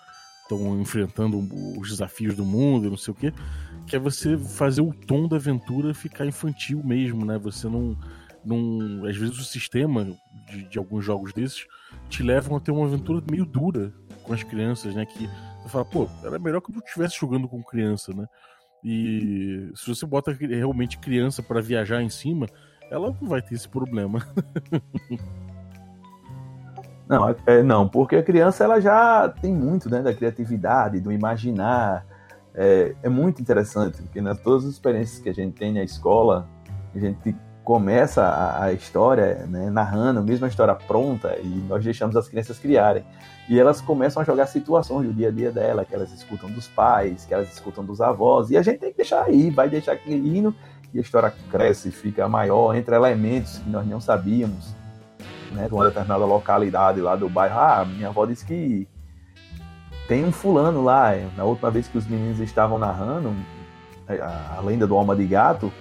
estão 0.46 0.80
enfrentando 0.80 1.40
os 1.80 1.90
desafios 1.90 2.36
do 2.36 2.46
mundo, 2.46 2.90
não 2.90 2.98
sei 2.98 3.12
o 3.12 3.16
quê, 3.16 3.34
que 3.86 3.96
é 3.96 4.00
você 4.00 4.38
fazer 4.38 4.82
o 4.82 4.94
tom 4.94 5.28
da 5.28 5.36
aventura 5.36 5.94
ficar 5.94 6.26
infantil 6.26 6.82
mesmo, 6.84 7.26
né? 7.26 7.38
Você 7.40 7.68
não. 7.68 7.98
não 8.44 9.06
às 9.06 9.18
vezes 9.18 9.38
o 9.38 9.44
sistema 9.44 10.06
de, 10.48 10.70
de 10.70 10.78
alguns 10.78 11.04
jogos 11.04 11.34
desses 11.34 11.66
te 12.10 12.24
levam 12.24 12.58
a 12.58 12.60
ter 12.60 12.72
uma 12.72 12.86
aventura 12.86 13.24
meio 13.30 13.46
dura 13.46 13.94
com 14.24 14.34
as 14.34 14.44
crianças, 14.44 14.96
né? 14.96 15.06
Que 15.06 15.28
você 15.64 15.70
fala, 15.70 15.86
pô, 15.86 16.08
era 16.24 16.40
melhor 16.40 16.62
que 16.62 16.72
eu 16.72 16.80
estivesse 16.80 17.20
jogando 17.20 17.48
com 17.48 17.64
criança, 17.64 18.14
né? 18.14 18.26
E 18.84 19.72
se 19.74 19.88
você 19.88 20.06
bota 20.06 20.32
realmente 20.32 21.00
criança 21.00 21.42
para 21.42 21.60
viajar 21.60 22.04
em 22.04 22.10
cima, 22.10 22.46
ela 22.92 23.10
não 23.10 23.28
vai 23.28 23.42
ter 23.42 23.56
esse 23.56 23.68
problema. 23.68 24.20
não, 27.08 27.36
é, 27.46 27.62
não, 27.62 27.88
porque 27.88 28.16
a 28.16 28.24
criança 28.24 28.64
ela 28.64 28.80
já 28.80 29.30
tem 29.30 29.54
muito 29.54 29.90
né, 29.90 30.02
da 30.02 30.14
criatividade, 30.14 31.00
do 31.00 31.12
imaginar. 31.12 32.06
É, 32.54 32.96
é 33.04 33.10
muito 33.10 33.42
interessante, 33.42 34.02
porque 34.02 34.22
nas 34.22 34.40
todas 34.40 34.64
as 34.66 34.72
experiências 34.72 35.20
que 35.20 35.30
a 35.30 35.34
gente 35.34 35.56
tem 35.56 35.74
na 35.74 35.84
escola, 35.84 36.48
a 36.96 37.00
gente 37.00 37.36
começa 37.66 38.24
a, 38.24 38.66
a 38.66 38.74
história 38.74 39.46
né, 39.48 39.70
narrando, 39.70 40.24
mesmo 40.24 40.46
a 40.46 40.48
história 40.50 40.74
pronta, 40.74 41.38
e 41.42 41.66
nós 41.68 41.84
deixamos 41.84 42.16
as 42.16 42.28
crianças 42.28 42.58
criarem. 42.58 43.04
E 43.50 43.60
elas 43.60 43.82
começam 43.82 44.22
a 44.22 44.26
jogar 44.26 44.48
situações 44.48 45.08
do 45.08 45.14
dia 45.14 45.28
a 45.28 45.32
dia 45.32 45.52
dela, 45.52 45.84
que 45.84 45.94
elas 45.94 46.12
escutam 46.14 46.50
dos 46.50 46.68
pais, 46.68 47.26
que 47.26 47.34
elas 47.34 47.52
escutam 47.52 47.84
dos 47.84 48.02
avós, 48.02 48.50
e 48.50 48.58
a 48.58 48.62
gente 48.62 48.80
tem 48.80 48.92
que 48.92 48.98
deixar 48.98 49.24
aí, 49.24 49.50
vai 49.50 49.68
deixar 49.68 49.98
indo, 50.08 50.56
e 50.94 50.98
a 50.98 51.02
história 51.02 51.34
cresce, 51.52 51.92
fica 51.92 52.28
maior, 52.30 52.76
entre 52.76 52.96
elementos 52.96 53.58
que 53.58 53.70
nós 53.70 53.86
não 53.86 54.00
sabíamos, 54.00 54.74
né, 55.52 55.68
de 55.68 55.74
uma 55.74 55.86
determinada 55.86 56.26
localidade 56.26 57.02
lá 57.02 57.16
do 57.16 57.30
bairro. 57.30 57.60
Ah, 57.60 57.86
minha 57.86 58.10
avó 58.10 58.26
disse 58.26 58.46
que 58.46 58.88
tem 60.08 60.24
um 60.24 60.32
fulano 60.32 60.84
lá, 60.84 61.14
na 61.36 61.44
última 61.44 61.72
vez 61.72 61.88
que 61.88 61.98
os 61.98 62.06
meninos 62.06 62.40
estavam 62.40 62.78
narrando, 62.78 63.34
a 64.08 64.62
lenda 64.62 64.86
do 64.86 64.96
Alma 64.96 65.16
de 65.16 65.26
Gato, 65.26 65.72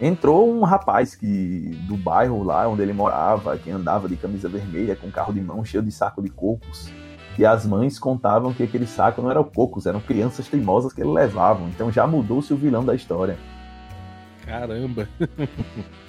entrou 0.00 0.52
um 0.52 0.62
rapaz 0.62 1.14
que 1.14 1.76
do 1.88 1.96
bairro 1.96 2.42
lá 2.42 2.68
onde 2.68 2.82
ele 2.82 2.92
morava, 2.92 3.56
que 3.58 3.70
andava 3.70 4.08
de 4.08 4.16
camisa 4.16 4.48
vermelha 4.48 4.94
com 4.94 5.10
carro 5.10 5.32
de 5.32 5.40
mão 5.40 5.64
cheio 5.64 5.82
de 5.82 5.90
saco 5.90 6.22
de 6.22 6.28
cocos. 6.28 6.90
E 7.38 7.44
as 7.44 7.66
mães 7.66 7.98
contavam 7.98 8.54
que 8.54 8.62
aquele 8.62 8.86
saco 8.86 9.20
não 9.20 9.30
eram 9.30 9.44
cocos, 9.44 9.84
eram 9.84 10.00
crianças 10.00 10.48
teimosas 10.48 10.92
que 10.92 11.02
ele 11.02 11.10
levavam. 11.10 11.68
Então 11.68 11.92
já 11.92 12.06
mudou-se 12.06 12.52
o 12.52 12.56
vilão 12.56 12.84
da 12.84 12.94
história. 12.94 13.36
Caramba! 14.44 15.08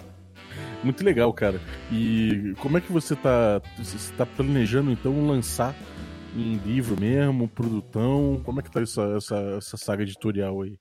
Muito 0.88 1.04
legal, 1.04 1.34
cara. 1.34 1.60
E 1.92 2.56
como 2.62 2.78
é 2.78 2.82
que 2.82 2.94
você 2.94 3.14
tá, 3.14 3.62
você 3.78 4.14
tá 4.14 4.26
planejando 4.26 4.90
então 4.90 5.28
lançar 5.28 5.76
em 6.34 6.56
livro 6.60 6.98
mesmo, 6.98 7.50
produtão? 7.50 8.42
Como 8.46 8.62
é 8.62 8.64
que 8.64 8.72
tá 8.72 8.82
essa, 8.82 9.02
essa, 9.18 9.36
essa 9.58 9.76
saga 9.76 10.04
editorial 10.04 10.62
aí? 10.62 10.80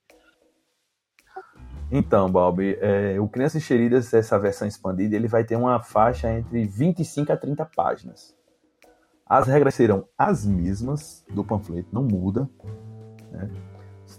Então, 1.90 2.30
Bob, 2.30 2.78
é, 2.80 3.18
o 3.18 3.26
Crianças 3.26 3.60
Encheridas, 3.60 4.14
essa 4.14 4.38
versão 4.38 4.68
expandida, 4.68 5.16
ele 5.16 5.26
vai 5.26 5.42
ter 5.42 5.56
uma 5.56 5.82
faixa 5.82 6.32
entre 6.32 6.64
25 6.64 7.32
a 7.32 7.36
30 7.36 7.64
páginas. 7.74 8.32
As 9.28 9.48
regras 9.48 9.74
serão 9.74 10.06
as 10.16 10.46
mesmas 10.46 11.24
do 11.28 11.42
panfleto, 11.42 11.88
não 11.92 12.04
muda. 12.04 12.48
Né? 13.32 13.50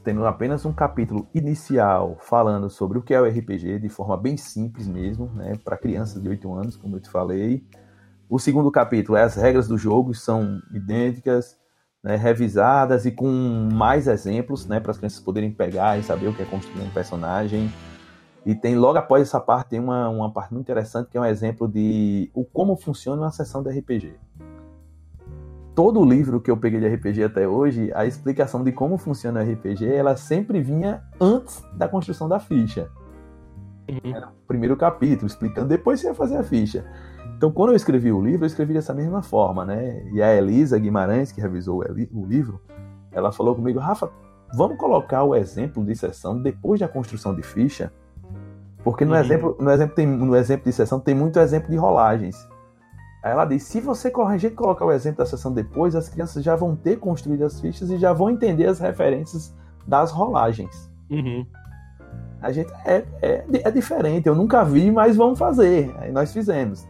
Temos 0.07 0.23
apenas 0.23 0.63
um 0.63 0.71
capítulo 0.71 1.27
inicial 1.35 2.15
falando 2.21 2.69
sobre 2.69 2.97
o 2.97 3.01
que 3.01 3.13
é 3.13 3.19
o 3.19 3.25
RPG, 3.25 3.79
de 3.79 3.89
forma 3.89 4.15
bem 4.15 4.37
simples 4.37 4.87
mesmo, 4.87 5.29
né? 5.35 5.59
para 5.61 5.75
crianças 5.75 6.23
de 6.23 6.29
8 6.29 6.53
anos, 6.53 6.77
como 6.77 6.95
eu 6.95 7.01
te 7.01 7.09
falei. 7.09 7.67
O 8.29 8.39
segundo 8.39 8.71
capítulo 8.71 9.17
é 9.17 9.23
as 9.23 9.35
regras 9.35 9.67
do 9.67 9.77
jogo, 9.77 10.13
são 10.13 10.61
idênticas 10.73 11.57
né, 12.01 12.15
revisadas 12.15 13.05
e 13.05 13.11
com 13.11 13.27
mais 13.73 14.07
exemplos, 14.07 14.65
né, 14.65 14.79
para 14.79 14.91
as 14.91 14.97
crianças 14.97 15.19
poderem 15.19 15.51
pegar 15.51 15.99
e 15.99 16.03
saber 16.03 16.27
o 16.29 16.33
que 16.33 16.41
é 16.41 16.45
construir 16.45 16.83
um 16.83 16.89
personagem. 16.89 17.69
E 18.45 18.55
tem 18.55 18.77
logo 18.77 18.97
após 18.97 19.23
essa 19.23 19.41
parte 19.41 19.71
tem 19.71 19.79
uma, 19.81 20.07
uma 20.07 20.31
parte 20.31 20.53
muito 20.53 20.63
interessante 20.63 21.09
que 21.09 21.17
é 21.17 21.19
um 21.19 21.25
exemplo 21.25 21.67
de 21.67 22.31
o 22.33 22.45
como 22.45 22.77
funciona 22.77 23.23
uma 23.23 23.31
sessão 23.31 23.61
de 23.61 23.77
RPG. 23.77 24.15
Todo 25.77 26.03
livro 26.03 26.41
que 26.41 26.49
eu 26.49 26.57
peguei 26.57 26.79
de 26.79 26.87
RPG 26.87 27.25
até 27.25 27.47
hoje, 27.47 27.91
a 27.93 28.03
explicação 28.03 28.63
de 28.63 28.71
como 28.71 28.97
funciona 28.97 29.43
o 29.43 29.43
RPG, 29.43 29.85
ela 29.85 30.15
sempre 30.15 30.59
vinha 30.59 31.03
antes 31.21 31.63
da 31.75 31.87
construção 31.87 32.27
da 32.27 32.39
ficha. 32.39 32.89
Uhum. 33.87 34.15
Era 34.15 34.29
o 34.29 34.47
primeiro 34.47 34.75
capítulo, 34.75 35.27
explicando, 35.27 35.67
depois 35.67 35.99
você 35.99 36.07
ia 36.07 36.15
fazer 36.15 36.35
a 36.37 36.41
ficha. 36.41 36.83
Então, 37.37 37.51
quando 37.51 37.73
eu 37.73 37.75
escrevi 37.75 38.11
o 38.11 38.19
livro, 38.19 38.43
eu 38.43 38.47
escrevi 38.47 38.73
dessa 38.73 38.91
mesma 38.91 39.21
forma, 39.21 39.65
né? 39.65 40.03
E 40.11 40.19
a 40.19 40.35
Elisa 40.35 40.79
Guimarães, 40.79 41.31
que 41.31 41.39
revisou 41.39 41.83
o 42.11 42.25
livro, 42.25 42.59
ela 43.11 43.31
falou 43.31 43.53
comigo, 43.53 43.77
Rafa, 43.77 44.09
vamos 44.55 44.79
colocar 44.79 45.25
o 45.25 45.35
exemplo 45.35 45.85
de 45.85 45.95
sessão 45.95 46.41
depois 46.41 46.79
da 46.79 46.87
construção 46.87 47.35
de 47.35 47.43
ficha, 47.43 47.93
porque 48.83 49.05
no, 49.05 49.13
uhum. 49.13 49.19
exemplo, 49.19 49.57
no, 49.59 49.69
exemplo, 49.69 49.95
tem, 49.95 50.07
no 50.07 50.35
exemplo 50.35 50.65
de 50.65 50.73
sessão 50.73 50.99
tem 50.99 51.13
muito 51.13 51.37
exemplo 51.37 51.69
de 51.69 51.77
rolagens. 51.77 52.35
Aí 53.27 53.33
ela 53.33 53.43
diz, 53.43 53.63
se 53.63 53.81
você 53.81 54.09
corrigir 54.09 54.55
colocar 54.55 54.85
o 54.85 54.91
exemplo 54.91 55.17
da 55.17 55.25
sessão 55.25 55.51
depois, 55.51 55.97
as 55.97 56.07
crianças 56.07 56.41
já 56.41 56.55
vão 56.55 56.77
ter 56.77 56.97
construído 56.97 57.43
as 57.43 57.59
fichas 57.59 57.89
e 57.89 57.97
já 57.97 58.13
vão 58.13 58.29
entender 58.29 58.67
as 58.67 58.79
referências 58.79 59.53
das 59.85 60.11
rolagens. 60.11 60.89
Uhum. 61.09 61.45
A 62.41 62.53
gente 62.53 62.71
é, 62.85 63.03
é, 63.21 63.45
é 63.51 63.69
diferente, 63.71 64.27
eu 64.27 64.35
nunca 64.35 64.63
vi, 64.63 64.89
mas 64.89 65.17
vamos 65.17 65.37
fazer. 65.37 65.93
Aí 65.97 66.09
nós 66.09 66.31
fizemos. 66.31 66.87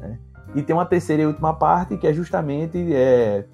Né? 0.00 0.18
E 0.56 0.62
tem 0.62 0.74
uma 0.74 0.84
terceira 0.84 1.22
e 1.22 1.26
última 1.26 1.54
parte 1.54 1.96
que 1.96 2.08
é 2.08 2.12
justamente 2.12 2.92
é, 2.92 3.44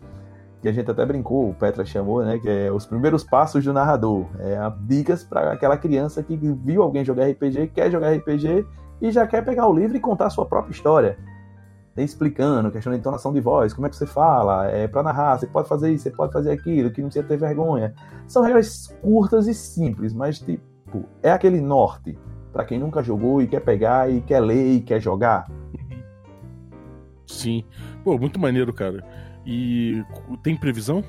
que 0.62 0.68
a 0.68 0.72
gente 0.72 0.90
até 0.90 1.04
brincou, 1.04 1.50
o 1.50 1.54
Petra 1.54 1.84
chamou, 1.84 2.24
né, 2.24 2.38
que 2.38 2.48
é 2.48 2.72
os 2.72 2.86
primeiros 2.86 3.22
passos 3.22 3.62
do 3.62 3.72
narrador. 3.74 4.24
É 4.38 4.56
dicas 4.80 5.22
para 5.22 5.52
aquela 5.52 5.76
criança 5.76 6.22
que 6.22 6.34
viu 6.36 6.82
alguém 6.82 7.04
jogar 7.04 7.26
RPG, 7.26 7.66
quer 7.74 7.90
jogar 7.90 8.14
RPG 8.14 8.64
e 9.02 9.10
já 9.10 9.26
quer 9.26 9.44
pegar 9.44 9.66
o 9.66 9.74
livro 9.74 9.94
e 9.94 10.00
contar 10.00 10.28
a 10.28 10.30
sua 10.30 10.46
própria 10.46 10.72
história. 10.72 11.18
Explicando, 12.02 12.70
questão 12.70 12.92
de 12.92 12.98
entonação 12.98 13.32
de 13.32 13.40
voz, 13.40 13.72
como 13.72 13.86
é 13.86 13.90
que 13.90 13.96
você 13.96 14.06
fala, 14.06 14.66
é 14.66 14.86
para 14.86 15.02
narrar, 15.02 15.38
você 15.38 15.46
pode 15.46 15.68
fazer 15.68 15.92
isso, 15.92 16.04
você 16.04 16.10
pode 16.10 16.32
fazer 16.32 16.52
aquilo, 16.52 16.90
que 16.90 17.00
não 17.00 17.08
precisa 17.08 17.26
ter 17.26 17.36
vergonha. 17.36 17.94
São 18.26 18.42
regras 18.42 18.94
curtas 19.02 19.46
e 19.46 19.54
simples, 19.54 20.12
mas 20.12 20.38
tipo, 20.38 21.04
é 21.22 21.30
aquele 21.30 21.60
norte 21.60 22.18
para 22.52 22.64
quem 22.64 22.78
nunca 22.78 23.02
jogou 23.02 23.42
e 23.42 23.46
quer 23.46 23.60
pegar 23.60 24.10
e 24.10 24.20
quer 24.20 24.40
ler 24.40 24.74
e 24.74 24.80
quer 24.80 25.00
jogar. 25.00 25.50
Sim. 27.26 27.64
Pô, 28.02 28.18
muito 28.18 28.38
maneiro, 28.38 28.72
cara. 28.72 29.04
E 29.44 30.02
tem 30.42 30.56
previsão? 30.56 31.04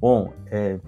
Bom, 0.00 0.32
é, 0.46 0.80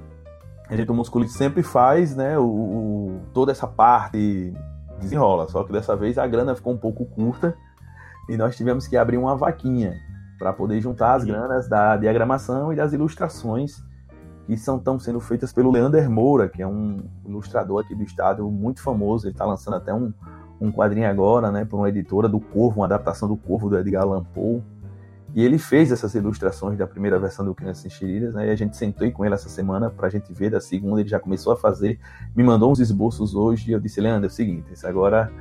a 0.68 0.76
gente, 0.76 0.90
o 0.90 0.94
Musculite 0.94 1.32
sempre 1.32 1.62
faz, 1.62 2.16
né, 2.16 2.38
o, 2.38 2.44
o, 2.44 3.20
toda 3.34 3.52
essa 3.52 3.66
parte 3.66 4.54
desenrola, 5.02 5.48
só 5.48 5.64
que 5.64 5.72
dessa 5.72 5.94
vez 5.94 6.16
a 6.18 6.26
grana 6.26 6.54
ficou 6.54 6.72
um 6.72 6.78
pouco 6.78 7.04
curta 7.04 7.54
e 8.28 8.36
nós 8.36 8.56
tivemos 8.56 8.86
que 8.86 8.96
abrir 8.96 9.18
uma 9.18 9.36
vaquinha 9.36 9.94
para 10.38 10.52
poder 10.52 10.80
juntar 10.80 11.14
as 11.14 11.24
granas 11.24 11.68
da 11.68 11.96
diagramação 11.96 12.72
e 12.72 12.76
das 12.76 12.92
ilustrações 12.92 13.82
que 14.46 14.56
são 14.56 14.78
tão 14.78 14.98
sendo 14.98 15.20
feitas 15.20 15.52
pelo 15.52 15.70
Leander 15.70 16.10
Moura, 16.10 16.48
que 16.48 16.62
é 16.62 16.66
um 16.66 17.04
ilustrador 17.24 17.84
aqui 17.84 17.94
do 17.94 18.02
estado 18.02 18.50
muito 18.50 18.82
famoso, 18.82 19.26
ele 19.26 19.32
está 19.32 19.44
lançando 19.44 19.74
até 19.74 19.94
um, 19.94 20.12
um 20.60 20.72
quadrinho 20.72 21.08
agora, 21.08 21.50
né, 21.50 21.64
por 21.64 21.76
uma 21.76 21.88
editora 21.88 22.28
do 22.28 22.40
Corvo, 22.40 22.80
uma 22.80 22.86
adaptação 22.86 23.28
do 23.28 23.36
Corvo 23.36 23.68
do 23.70 23.78
Edgar 23.78 24.02
Allan 24.02 24.24
Poe. 24.24 24.62
E 25.34 25.42
ele 25.42 25.56
fez 25.56 25.90
essas 25.90 26.14
ilustrações 26.14 26.76
da 26.76 26.86
primeira 26.86 27.18
versão 27.18 27.44
do 27.44 27.54
Crianças 27.54 27.86
Enxeridas, 27.86 28.34
né? 28.34 28.48
E 28.48 28.50
a 28.50 28.56
gente 28.56 28.76
sentou 28.76 29.10
com 29.12 29.24
ele 29.24 29.34
essa 29.34 29.48
semana 29.48 29.88
para 29.88 30.06
a 30.06 30.10
gente 30.10 30.30
ver 30.32 30.50
da 30.50 30.60
segunda. 30.60 31.00
Ele 31.00 31.08
já 31.08 31.18
começou 31.18 31.54
a 31.54 31.56
fazer, 31.56 31.98
me 32.36 32.44
mandou 32.44 32.70
uns 32.70 32.80
esboços 32.80 33.34
hoje. 33.34 33.70
E 33.70 33.72
eu 33.72 33.80
disse, 33.80 34.00
Leandro, 34.00 34.26
é 34.26 34.28
o 34.28 34.30
seguinte: 34.30 34.74
agora, 34.84 35.32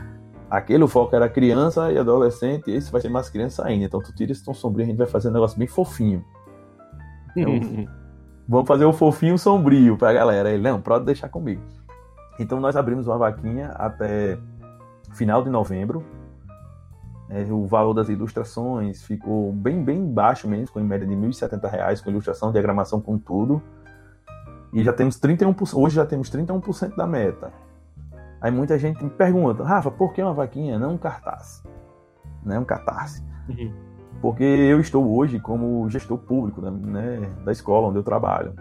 aquele 0.49 0.87
foco 0.87 1.13
era 1.13 1.27
criança 1.27 1.91
e 1.91 1.97
adolescente, 1.97 2.71
e 2.71 2.75
esse 2.75 2.89
vai 2.89 3.01
ser 3.01 3.09
mais 3.09 3.29
criança 3.29 3.65
ainda. 3.65 3.85
Então 3.85 4.01
tu 4.01 4.13
tira 4.15 4.31
esse 4.31 4.43
tom 4.45 4.53
sombrio, 4.53 4.85
a 4.85 4.87
gente 4.87 4.97
vai 4.97 5.07
fazer 5.07 5.27
um 5.27 5.33
negócio 5.33 5.59
bem 5.59 5.67
fofinho. 5.67 6.23
Então, 7.35 7.87
vamos 8.47 8.67
fazer 8.67 8.85
o 8.85 8.93
fofinho 8.93 9.37
sombrio 9.37 9.97
pra 9.97 10.13
galera. 10.13 10.51
Ele, 10.51 10.63
não, 10.63 10.81
pode 10.81 11.03
deixar 11.03 11.27
comigo. 11.27 11.61
Então 12.39 12.61
nós 12.61 12.77
abrimos 12.77 13.07
uma 13.07 13.17
vaquinha 13.17 13.69
até 13.75 14.37
final 15.11 15.43
de 15.43 15.49
novembro. 15.49 16.01
É, 17.33 17.43
o 17.49 17.65
valor 17.65 17.93
das 17.93 18.09
ilustrações 18.09 19.03
ficou 19.03 19.53
bem, 19.53 19.81
bem 19.81 20.05
baixo 20.05 20.49
mesmo, 20.49 20.73
com 20.73 20.81
em 20.81 20.83
média 20.83 21.07
de 21.07 21.15
R$ 21.15 21.21
1.070, 21.21 22.03
com 22.03 22.09
ilustração, 22.09 22.51
diagramação, 22.51 22.99
com 22.99 23.17
tudo. 23.17 23.61
E 24.73 24.83
já 24.83 24.91
temos 24.91 25.17
31%, 25.17 25.77
hoje 25.77 25.95
já 25.95 26.05
temos 26.05 26.29
31% 26.29 26.95
da 26.95 27.07
meta. 27.07 27.53
Aí 28.41 28.51
muita 28.51 28.77
gente 28.77 29.01
me 29.01 29.09
pergunta, 29.09 29.63
Rafa, 29.63 29.89
por 29.89 30.11
que 30.13 30.21
uma 30.21 30.33
vaquinha, 30.33 30.77
não 30.77 30.95
um 30.95 30.97
cartaz? 30.97 31.63
Não 32.43 32.55
é 32.55 32.59
um 32.59 32.65
catarse. 32.65 33.23
Uhum. 33.47 33.71
Porque 34.21 34.43
eu 34.43 34.81
estou 34.81 35.15
hoje 35.15 35.39
como 35.39 35.89
gestor 35.89 36.17
público 36.17 36.59
né, 36.61 37.31
da 37.45 37.51
escola 37.51 37.87
onde 37.87 37.99
eu 37.99 38.03
trabalho. 38.03 38.53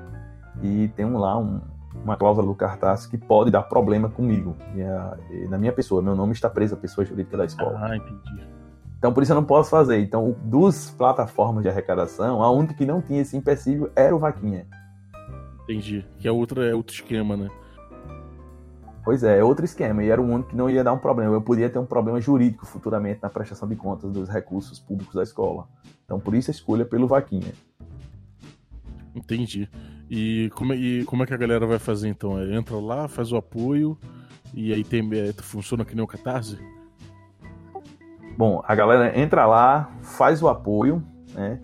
E 0.62 0.88
tem 0.88 1.10
lá 1.10 1.36
um, 1.36 1.60
uma 2.04 2.16
cláusula 2.16 2.46
do 2.46 2.54
cartaz 2.54 3.04
que 3.04 3.18
pode 3.18 3.50
dar 3.50 3.64
problema 3.64 4.08
comigo, 4.08 4.54
e 5.30 5.48
na 5.48 5.58
minha 5.58 5.72
pessoa. 5.72 6.00
Meu 6.00 6.14
nome 6.14 6.32
está 6.32 6.48
preso 6.48 6.74
à 6.74 6.76
pessoa 6.76 7.04
jurídica 7.04 7.36
da 7.36 7.44
escola. 7.44 7.78
Ah, 7.80 7.96
entendi. 7.96 8.59
Então, 9.00 9.14
por 9.14 9.22
isso 9.22 9.32
eu 9.32 9.36
não 9.36 9.44
posso 9.44 9.70
fazer. 9.70 9.98
Então, 10.02 10.36
duas 10.44 10.90
plataformas 10.90 11.62
de 11.62 11.70
arrecadação, 11.70 12.42
a 12.42 12.50
única 12.50 12.74
que 12.74 12.84
não 12.84 13.00
tinha 13.00 13.22
esse 13.22 13.34
empecilho 13.34 13.90
era 13.96 14.14
o 14.14 14.18
Vaquinha. 14.18 14.66
Entendi. 15.62 16.04
Que 16.18 16.28
é, 16.28 16.30
outra, 16.30 16.68
é 16.68 16.74
outro 16.74 16.94
esquema, 16.94 17.34
né? 17.34 17.48
Pois 19.02 19.24
é, 19.24 19.38
é 19.38 19.42
outro 19.42 19.64
esquema. 19.64 20.04
E 20.04 20.10
era 20.10 20.20
um 20.20 20.30
único 20.30 20.50
que 20.50 20.56
não 20.56 20.68
ia 20.68 20.84
dar 20.84 20.92
um 20.92 20.98
problema. 20.98 21.32
Eu 21.32 21.40
podia 21.40 21.70
ter 21.70 21.78
um 21.78 21.86
problema 21.86 22.20
jurídico 22.20 22.66
futuramente 22.66 23.20
na 23.22 23.30
prestação 23.30 23.66
de 23.66 23.74
contas 23.74 24.12
dos 24.12 24.28
recursos 24.28 24.78
públicos 24.78 25.14
da 25.14 25.22
escola. 25.22 25.66
Então, 26.04 26.20
por 26.20 26.34
isso 26.34 26.50
a 26.50 26.52
escolha 26.52 26.84
pelo 26.84 27.08
Vaquinha. 27.08 27.54
Entendi. 29.14 29.66
E 30.10 30.50
como, 30.54 30.74
é, 30.74 30.76
e 30.76 31.04
como 31.06 31.22
é 31.22 31.26
que 31.26 31.32
a 31.32 31.38
galera 31.38 31.66
vai 31.66 31.78
fazer 31.78 32.08
então? 32.08 32.38
É, 32.38 32.54
entra 32.54 32.76
lá, 32.76 33.08
faz 33.08 33.32
o 33.32 33.36
apoio 33.36 33.96
e 34.52 34.74
aí 34.74 34.84
tem, 34.84 35.08
é, 35.14 35.32
funciona 35.32 35.86
que 35.86 35.94
nem 35.94 36.04
o 36.04 36.06
Catarse? 36.06 36.58
Bom, 38.40 38.62
a 38.66 38.74
galera 38.74 39.20
entra 39.20 39.44
lá, 39.44 39.90
faz 40.00 40.42
o 40.42 40.48
apoio, 40.48 41.02
né? 41.34 41.60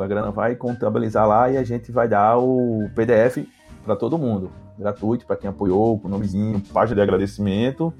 A 0.00 0.06
grana 0.06 0.30
vai 0.30 0.56
contabilizar 0.56 1.28
lá 1.28 1.50
e 1.50 1.58
a 1.58 1.62
gente 1.62 1.92
vai 1.92 2.08
dar 2.08 2.38
o 2.38 2.88
PDF 2.94 3.46
para 3.84 3.94
todo 3.94 4.16
mundo 4.16 4.50
gratuito 4.78 5.26
para 5.26 5.36
quem 5.36 5.50
apoiou, 5.50 6.00
com 6.00 6.08
nomezinho, 6.08 6.62
página 6.72 6.94
de 6.94 7.02
agradecimento. 7.02 7.92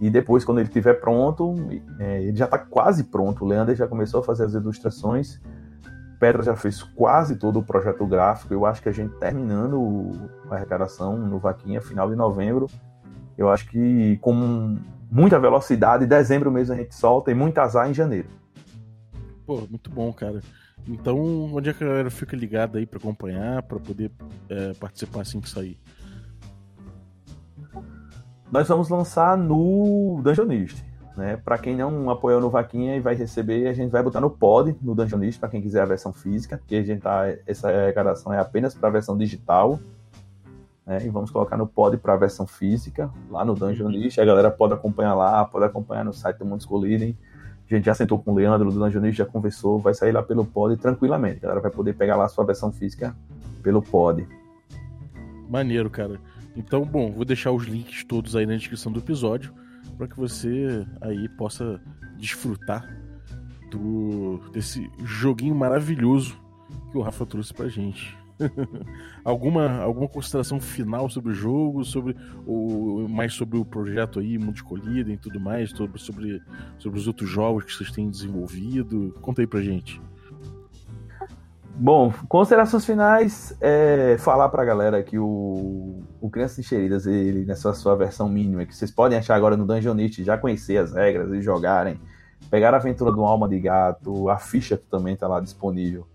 E 0.00 0.10
depois, 0.10 0.44
quando 0.44 0.58
ele 0.58 0.66
estiver 0.66 0.94
pronto, 0.94 1.54
é, 2.00 2.24
ele 2.24 2.36
já 2.36 2.46
está 2.46 2.58
quase 2.58 3.04
pronto. 3.04 3.44
O 3.44 3.46
Leandro 3.46 3.72
já 3.72 3.86
começou 3.86 4.18
a 4.18 4.24
fazer 4.24 4.46
as 4.46 4.54
ilustrações. 4.54 5.40
Petra 6.18 6.42
já 6.42 6.56
fez 6.56 6.82
quase 6.82 7.36
todo 7.36 7.60
o 7.60 7.62
projeto 7.62 8.04
gráfico. 8.04 8.52
Eu 8.52 8.66
acho 8.66 8.82
que 8.82 8.88
a 8.88 8.92
gente 8.92 9.14
terminando 9.18 10.10
a 10.50 10.56
arrecadação 10.56 11.16
no 11.16 11.38
Vaquinha, 11.38 11.80
final 11.80 12.10
de 12.10 12.16
novembro. 12.16 12.66
Eu 13.38 13.48
acho 13.48 13.68
que 13.68 14.18
com 14.20 14.76
muita 15.10 15.38
velocidade, 15.38 16.06
dezembro 16.06 16.50
mesmo 16.50 16.74
a 16.74 16.76
gente 16.76 16.94
solta 16.94 17.30
e 17.30 17.34
muito 17.34 17.58
azar 17.58 17.88
em 17.88 17.94
janeiro. 17.94 18.28
Pô, 19.46 19.66
muito 19.68 19.90
bom, 19.90 20.12
cara. 20.12 20.40
Então, 20.86 21.18
onde 21.54 21.70
é 21.70 21.72
que 21.72 21.82
a 21.82 21.86
galera 21.86 22.10
fica 22.10 22.36
ligada 22.36 22.78
aí 22.78 22.86
para 22.86 22.98
acompanhar, 22.98 23.62
para 23.62 23.78
poder 23.78 24.10
é, 24.48 24.74
participar 24.74 25.22
assim 25.22 25.40
que 25.40 25.48
sair? 25.48 25.78
nós 28.54 28.68
vamos 28.68 28.88
lançar 28.88 29.36
no 29.36 30.20
Dungeonist. 30.22 30.84
Né? 31.16 31.36
Para 31.36 31.58
quem 31.58 31.74
não 31.74 32.08
apoiou 32.08 32.40
no 32.40 32.48
Vaquinha 32.48 32.96
e 32.96 33.00
vai 33.00 33.16
receber, 33.16 33.66
a 33.66 33.72
gente 33.72 33.90
vai 33.90 34.00
botar 34.00 34.20
no 34.20 34.30
pod, 34.30 34.76
no 34.80 34.94
Dungeonist, 34.94 35.40
para 35.40 35.48
quem 35.48 35.60
quiser 35.60 35.82
a 35.82 35.86
versão 35.86 36.12
física, 36.12 36.56
porque 36.56 36.76
a 36.76 36.82
gente 36.84 37.00
tá, 37.00 37.24
essa 37.48 37.68
arrecadação 37.68 38.32
é 38.32 38.38
apenas 38.38 38.72
para 38.72 38.88
a 38.88 38.92
versão 38.92 39.18
digital. 39.18 39.80
Né? 40.86 41.06
E 41.06 41.08
vamos 41.08 41.30
colocar 41.30 41.56
no 41.56 41.66
pod 41.66 41.96
para 41.96 42.14
a 42.14 42.16
versão 42.16 42.46
física, 42.46 43.10
lá 43.30 43.44
no 43.44 43.54
Dungeonist. 43.54 44.20
A 44.20 44.24
galera 44.24 44.50
pode 44.50 44.74
acompanhar 44.74 45.14
lá, 45.14 45.44
pode 45.44 45.64
acompanhar 45.64 46.04
no 46.04 46.12
site 46.12 46.38
do 46.38 46.44
Mundos 46.44 46.66
Colidem. 46.66 47.16
A 47.70 47.74
gente 47.74 47.86
já 47.86 47.94
sentou 47.94 48.18
com 48.18 48.32
o 48.32 48.34
Leandro 48.34 48.70
do 48.70 48.78
Dungeonist, 48.78 49.16
já 49.16 49.24
conversou, 49.24 49.78
vai 49.78 49.94
sair 49.94 50.12
lá 50.12 50.22
pelo 50.22 50.44
pod 50.44 50.76
tranquilamente. 50.76 51.38
A 51.38 51.42
galera 51.42 51.60
vai 51.60 51.70
poder 51.70 51.94
pegar 51.94 52.16
lá 52.16 52.24
a 52.24 52.28
sua 52.28 52.44
versão 52.44 52.70
física 52.70 53.16
pelo 53.62 53.80
pod. 53.80 54.26
Maneiro, 55.48 55.88
cara. 55.88 56.20
Então, 56.56 56.84
bom, 56.84 57.10
vou 57.10 57.24
deixar 57.24 57.50
os 57.52 57.64
links 57.64 58.04
todos 58.04 58.36
aí 58.36 58.46
na 58.46 58.54
descrição 58.54 58.92
do 58.92 59.00
episódio 59.00 59.52
para 59.96 60.06
que 60.06 60.16
você 60.16 60.86
aí 61.00 61.28
possa 61.30 61.80
desfrutar 62.16 62.88
do 63.70 64.40
desse 64.52 64.88
joguinho 65.04 65.54
maravilhoso 65.54 66.38
que 66.90 66.98
o 66.98 67.02
Rafa 67.02 67.26
trouxe 67.26 67.52
pra 67.52 67.68
gente. 67.68 68.16
alguma, 69.24 69.78
alguma 69.78 70.08
consideração 70.08 70.60
final 70.60 71.08
sobre 71.08 71.32
o 71.32 71.34
jogo, 71.34 71.84
sobre 71.84 72.16
o 72.46 73.06
mais 73.08 73.32
sobre 73.34 73.58
o 73.58 73.64
projeto 73.64 74.20
aí, 74.20 74.38
Mundo 74.38 74.56
Escolhido 74.56 75.10
e 75.10 75.16
tudo 75.16 75.40
mais, 75.40 75.70
sobre, 75.70 75.98
sobre, 76.00 76.42
sobre 76.78 76.98
os 76.98 77.06
outros 77.06 77.28
jogos 77.28 77.64
que 77.64 77.72
vocês 77.72 77.90
têm 77.90 78.10
desenvolvido? 78.10 79.14
Conta 79.20 79.42
aí 79.42 79.46
pra 79.46 79.60
gente. 79.60 80.00
Bom, 81.76 82.12
considerações 82.28 82.86
finais, 82.86 83.56
é 83.60 84.16
falar 84.18 84.48
pra 84.48 84.64
galera 84.64 85.02
que 85.02 85.18
o, 85.18 86.04
o 86.20 86.30
Crianças 86.30 86.60
Encheridas, 86.60 87.04
ele, 87.04 87.44
nessa 87.44 87.72
sua 87.72 87.96
versão 87.96 88.28
mínima, 88.28 88.64
que 88.64 88.76
vocês 88.76 88.92
podem 88.92 89.18
achar 89.18 89.34
agora 89.34 89.56
no 89.56 89.66
Dungeonist, 89.66 90.22
já 90.22 90.38
conhecer 90.38 90.76
as 90.76 90.92
regras 90.92 91.32
e 91.32 91.42
jogarem, 91.42 92.00
pegar 92.48 92.72
a 92.74 92.76
aventura 92.76 93.10
do 93.10 93.24
Alma 93.24 93.48
de 93.48 93.58
Gato, 93.58 94.28
a 94.28 94.38
ficha 94.38 94.80
também 94.88 95.16
tá 95.16 95.26
lá 95.26 95.40
disponível. 95.40 96.06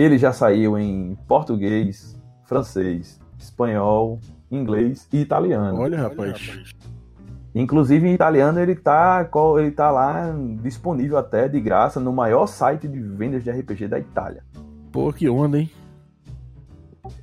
Ele 0.00 0.16
já 0.16 0.32
saiu 0.32 0.78
em 0.78 1.14
português, 1.28 2.18
francês, 2.44 3.20
espanhol, 3.38 4.18
inglês 4.50 5.06
e 5.12 5.18
italiano. 5.18 5.78
Olha, 5.78 6.00
rapaz. 6.00 6.72
Inclusive 7.54 8.08
em 8.08 8.14
italiano 8.14 8.58
ele 8.58 8.74
tá, 8.74 9.28
ele 9.58 9.70
tá 9.70 9.90
lá 9.90 10.34
disponível 10.62 11.18
até 11.18 11.46
de 11.48 11.60
graça 11.60 12.00
no 12.00 12.14
maior 12.14 12.46
site 12.46 12.88
de 12.88 12.98
vendas 12.98 13.44
de 13.44 13.50
RPG 13.50 13.88
da 13.88 13.98
Itália. 13.98 14.42
Pô, 14.90 15.12
que 15.12 15.28
onda, 15.28 15.58
hein? 15.58 15.70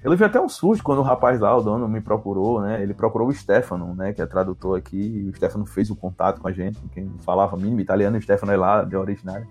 Eu 0.04 0.12
levei 0.12 0.28
até 0.28 0.40
um 0.40 0.48
susto 0.48 0.84
quando 0.84 1.00
o 1.00 1.02
rapaz 1.04 1.40
lá, 1.40 1.58
o 1.58 1.64
dono, 1.64 1.90
me 1.90 2.00
procurou, 2.00 2.62
né? 2.62 2.84
Ele 2.84 2.94
procurou 2.94 3.30
o 3.30 3.34
Stefano, 3.34 3.96
né? 3.96 4.14
Que 4.14 4.22
é 4.22 4.26
tradutor 4.28 4.78
aqui. 4.78 4.98
E 4.98 5.30
o 5.30 5.36
Stefano 5.36 5.66
fez 5.66 5.90
o 5.90 5.96
contato 5.96 6.40
com 6.40 6.48
a 6.48 6.52
gente. 6.52 6.80
Quem 6.92 7.10
falava 7.22 7.58
mínimo 7.58 7.80
italiano, 7.80 8.20
o 8.20 8.22
Stefano 8.22 8.52
é 8.52 8.58
lá, 8.58 8.84
de 8.84 8.96
originário. 8.96 9.48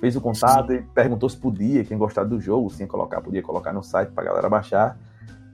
Fez 0.00 0.16
o 0.16 0.20
contato 0.20 0.72
Sim. 0.72 0.78
e 0.78 0.82
perguntou 0.82 1.28
se 1.28 1.36
podia, 1.36 1.84
quem 1.84 1.96
gostava 1.96 2.28
do 2.28 2.40
jogo, 2.40 2.68
sem 2.70 2.86
colocar, 2.86 3.20
podia 3.20 3.42
colocar 3.42 3.72
no 3.72 3.82
site 3.82 4.10
pra 4.10 4.24
galera 4.24 4.48
baixar. 4.48 4.98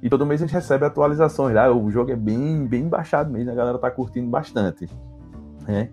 E 0.02 0.08
todo 0.08 0.24
mês 0.24 0.42
a 0.42 0.46
gente 0.46 0.54
recebe 0.54 0.84
atualizações 0.84 1.54
lá. 1.54 1.70
O 1.70 1.90
jogo 1.90 2.10
é 2.10 2.16
bem, 2.16 2.66
bem 2.66 2.88
baixado 2.88 3.30
mesmo, 3.30 3.50
a 3.52 3.54
galera 3.54 3.78
tá 3.78 3.90
curtindo 3.90 4.28
bastante. 4.28 4.88
Né? 5.68 5.90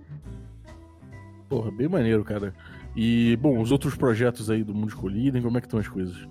Porra, 1.50 1.72
bem 1.72 1.88
maneiro, 1.88 2.24
cara. 2.24 2.54
E, 2.96 3.38
bom, 3.38 3.62
os 3.62 3.72
outros 3.72 3.96
projetos 3.96 4.50
aí 4.50 4.64
do 4.64 4.74
Mundo 4.74 4.88
Escolhido, 4.88 5.42
como 5.42 5.58
é 5.58 5.62
que 5.62 5.68
estão 5.68 5.80
as 5.80 5.88
coisas? 5.88 6.28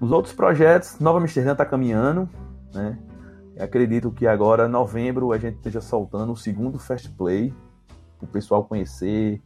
Os 0.00 0.12
outros 0.12 0.34
projetos, 0.34 0.98
Nova 1.00 1.18
Amsterdã 1.18 1.52
está 1.52 1.64
caminhando, 1.64 2.28
né? 2.74 2.98
Eu 3.56 3.64
acredito 3.64 4.10
que 4.10 4.26
agora, 4.26 4.68
novembro, 4.68 5.32
a 5.32 5.38
gente 5.38 5.56
esteja 5.56 5.80
soltando 5.80 6.32
o 6.32 6.36
segundo 6.36 6.78
Fast 6.78 7.10
Play, 7.12 7.54
o 8.20 8.26
pessoal 8.26 8.64
conhecer, 8.64 9.42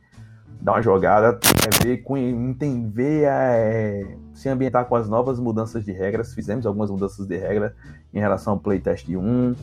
dar 0.61 0.73
uma 0.73 0.83
jogada, 0.83 1.39
é, 1.67 1.85
ver, 1.85 2.05
entender, 2.19 3.25
é, 3.25 4.17
se 4.35 4.49
ambientar 4.49 4.87
com 4.87 4.97
as 4.97 5.09
novas 5.09 5.39
mudanças 5.39 5.85
de 5.85 5.93
regras. 5.93 6.33
Fizemos 6.33 6.65
algumas 6.67 6.91
mudanças 6.91 7.27
de 7.27 7.37
regra 7.37 7.75
em 8.13 8.21
relação 8.21 8.55
ao 8.55 8.59
Playtest 8.59 9.09
1. 9.09 9.55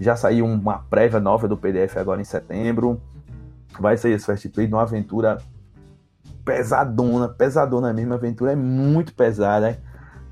Já 0.00 0.16
saiu 0.16 0.46
uma 0.46 0.78
prévia 0.78 1.20
nova 1.20 1.46
do 1.46 1.56
PDF 1.56 1.96
agora 1.96 2.20
em 2.20 2.24
setembro 2.24 3.00
vai 3.80 3.96
sair 3.96 4.12
esse 4.12 4.26
Fast 4.26 4.48
Play 4.50 4.66
de 4.66 4.74
uma 4.74 4.82
aventura 4.82 5.38
pesadona, 6.44 7.28
pesadona 7.28 7.92
mesmo. 7.92 8.12
A 8.12 8.16
aventura 8.16 8.52
é 8.52 8.56
muito 8.56 9.14
pesada. 9.14 9.78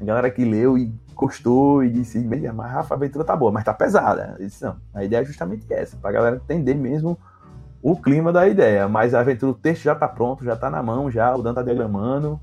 A 0.00 0.04
galera 0.04 0.30
que 0.30 0.44
leu 0.44 0.76
e 0.76 0.92
gostou 1.14 1.84
e 1.84 1.90
disse, 1.90 2.18
mas 2.54 2.70
Rafa, 2.70 2.94
a 2.94 2.96
aventura 2.96 3.24
tá 3.24 3.36
boa, 3.36 3.52
mas 3.52 3.64
tá 3.64 3.72
pesada. 3.72 4.36
Disse, 4.38 4.62
não, 4.64 4.76
a 4.92 5.04
ideia 5.04 5.20
é 5.20 5.24
justamente 5.24 5.66
essa, 5.72 5.96
pra 5.96 6.10
galera 6.10 6.36
entender 6.36 6.74
mesmo 6.74 7.18
o 7.82 7.96
clima 7.96 8.32
da 8.32 8.48
ideia. 8.48 8.88
Mas 8.88 9.12
a 9.12 9.20
aventura, 9.20 9.52
o 9.52 9.54
texto 9.54 9.82
já 9.82 9.94
tá 9.94 10.06
pronto, 10.06 10.44
já 10.44 10.54
tá 10.54 10.70
na 10.70 10.82
mão, 10.82 11.10
já, 11.10 11.34
o 11.34 11.42
Dan 11.42 11.52
tá 11.52 11.62
diagramando. 11.62 12.40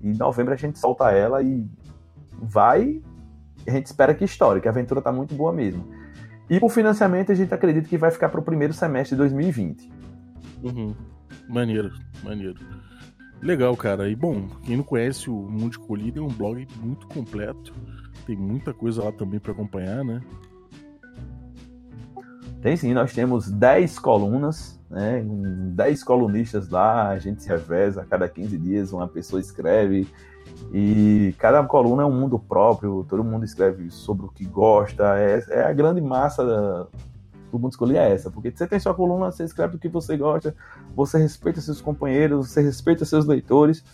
E 0.00 0.10
em 0.10 0.16
novembro 0.16 0.54
a 0.54 0.56
gente 0.56 0.78
solta 0.78 1.10
ela 1.10 1.42
e 1.42 1.66
vai. 2.40 3.02
A 3.66 3.70
gente 3.70 3.86
espera 3.86 4.14
que 4.14 4.24
estoure, 4.24 4.60
que 4.60 4.68
a 4.68 4.70
aventura 4.70 5.02
tá 5.02 5.12
muito 5.12 5.34
boa 5.34 5.52
mesmo. 5.52 5.84
E 6.48 6.58
o 6.62 6.68
financiamento 6.68 7.30
a 7.30 7.34
gente 7.34 7.52
acredita 7.52 7.86
que 7.86 7.98
vai 7.98 8.10
ficar 8.10 8.30
para 8.30 8.40
o 8.40 8.42
primeiro 8.42 8.72
semestre 8.72 9.14
de 9.14 9.18
2020. 9.18 9.92
Uhum. 10.62 10.94
Maneiro, 11.46 11.92
maneiro. 12.24 12.58
Legal, 13.42 13.76
cara. 13.76 14.08
E 14.08 14.16
bom, 14.16 14.48
quem 14.64 14.76
não 14.76 14.84
conhece 14.84 15.28
o 15.28 15.34
Mundo 15.34 15.72
Escolhido 15.72 16.20
é 16.20 16.22
um 16.22 16.28
blog 16.28 16.66
muito 16.80 17.06
completo. 17.08 17.74
Tem 18.26 18.36
muita 18.36 18.72
coisa 18.72 19.04
lá 19.04 19.12
também 19.12 19.38
para 19.38 19.52
acompanhar, 19.52 20.04
né? 20.04 20.20
Tem 22.60 22.76
sim, 22.76 22.92
nós 22.92 23.12
temos 23.12 23.50
10 23.50 23.98
colunas, 23.98 24.80
né? 24.90 25.24
10 25.24 26.02
colunistas 26.02 26.68
lá, 26.68 27.08
a 27.08 27.18
gente 27.18 27.42
se 27.42 27.48
reveza 27.48 28.02
a 28.02 28.04
cada 28.04 28.28
15 28.28 28.58
dias, 28.58 28.92
uma 28.92 29.06
pessoa 29.06 29.40
escreve. 29.40 30.08
E 30.72 31.34
cada 31.38 31.62
coluna 31.64 32.02
é 32.02 32.06
um 32.06 32.12
mundo 32.12 32.38
próprio, 32.38 33.06
todo 33.08 33.22
mundo 33.22 33.44
escreve 33.44 33.90
sobre 33.90 34.26
o 34.26 34.28
que 34.28 34.44
gosta. 34.44 35.18
É, 35.18 35.44
é 35.50 35.62
a 35.62 35.72
grande 35.72 36.00
massa 36.00 36.44
da, 36.44 36.86
o 37.52 37.58
mundo 37.58 37.72
escolher 37.72 37.98
é 37.98 38.12
essa, 38.12 38.30
porque 38.30 38.50
você 38.50 38.66
tem 38.66 38.78
sua 38.78 38.94
coluna, 38.94 39.30
você 39.30 39.44
escreve 39.44 39.76
o 39.76 39.78
que 39.78 39.88
você 39.88 40.16
gosta, 40.16 40.54
você 40.94 41.18
respeita 41.18 41.60
seus 41.60 41.80
companheiros, 41.80 42.50
você 42.50 42.60
respeita 42.60 43.04
seus 43.04 43.24
leitores, 43.24 43.84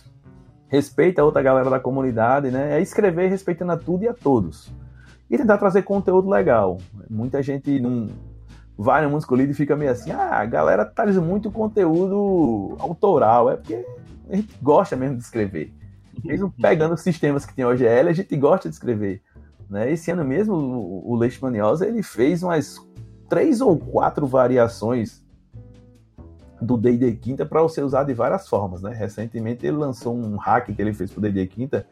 respeita 0.67 1.21
a 1.21 1.25
outra 1.25 1.41
galera 1.41 1.69
da 1.69 1.79
comunidade, 1.79 2.51
né? 2.51 2.77
É 2.77 2.81
escrever 2.81 3.29
respeitando 3.29 3.71
a 3.71 3.77
tudo 3.77 4.03
e 4.03 4.07
a 4.07 4.13
todos. 4.13 4.71
E 5.29 5.37
tentar 5.37 5.57
trazer 5.57 5.83
conteúdo 5.83 6.29
legal. 6.29 6.77
Muita 7.09 7.41
gente 7.41 7.79
não 7.79 8.09
vai 8.77 9.03
no 9.03 9.09
mundo 9.09 9.21
escolhido 9.21 9.51
e 9.51 9.55
fica 9.55 9.75
meio 9.75 9.91
assim, 9.91 10.11
ah, 10.11 10.39
a 10.39 10.45
galera 10.45 10.85
traz 10.85 11.17
muito 11.17 11.51
conteúdo 11.51 12.75
autoral, 12.79 13.49
é 13.51 13.55
porque 13.55 13.85
a 14.29 14.35
gente 14.35 14.53
gosta 14.61 14.95
mesmo 14.95 15.17
de 15.17 15.23
escrever. 15.23 15.73
Mesmo 16.23 16.53
pegando 16.61 16.97
sistemas 16.97 17.45
que 17.45 17.53
tem 17.53 17.65
OGL, 17.65 18.09
a 18.09 18.13
gente 18.13 18.35
gosta 18.35 18.67
de 18.67 18.75
escrever. 18.75 19.21
Né? 19.69 19.91
Esse 19.91 20.11
ano 20.11 20.25
mesmo, 20.25 20.53
o 20.53 21.15
Leite 21.15 21.41
Maniosa, 21.41 21.87
ele 21.87 22.03
fez 22.03 22.43
umas 22.43 22.77
três 23.29 23.61
ou 23.61 23.77
quatro 23.77 24.27
variações 24.27 25.23
do 26.61 26.77
D&D 26.77 27.13
Quinta 27.13 27.45
para 27.45 27.61
você 27.61 27.81
usar 27.81 28.03
de 28.03 28.13
várias 28.13 28.47
formas, 28.47 28.81
né? 28.81 28.93
Recentemente 28.93 29.65
ele 29.65 29.77
lançou 29.77 30.15
um 30.15 30.37
hack 30.37 30.67
que 30.73 30.81
ele 30.81 30.93
fez 30.93 31.11
pro 31.11 31.21
D&D 31.21 31.47
Quinta 31.47 31.85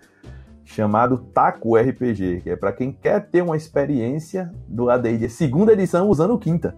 chamado 0.66 1.18
Taco 1.18 1.76
RPG, 1.76 2.42
que 2.42 2.50
é 2.50 2.56
para 2.56 2.72
quem 2.72 2.92
quer 2.92 3.30
ter 3.30 3.42
uma 3.42 3.58
experiência 3.58 4.52
do 4.68 4.90
AD&D 4.90 5.30
segunda 5.30 5.74
edição 5.74 6.10
usando 6.10 6.34
o 6.34 6.40
quinta. 6.40 6.76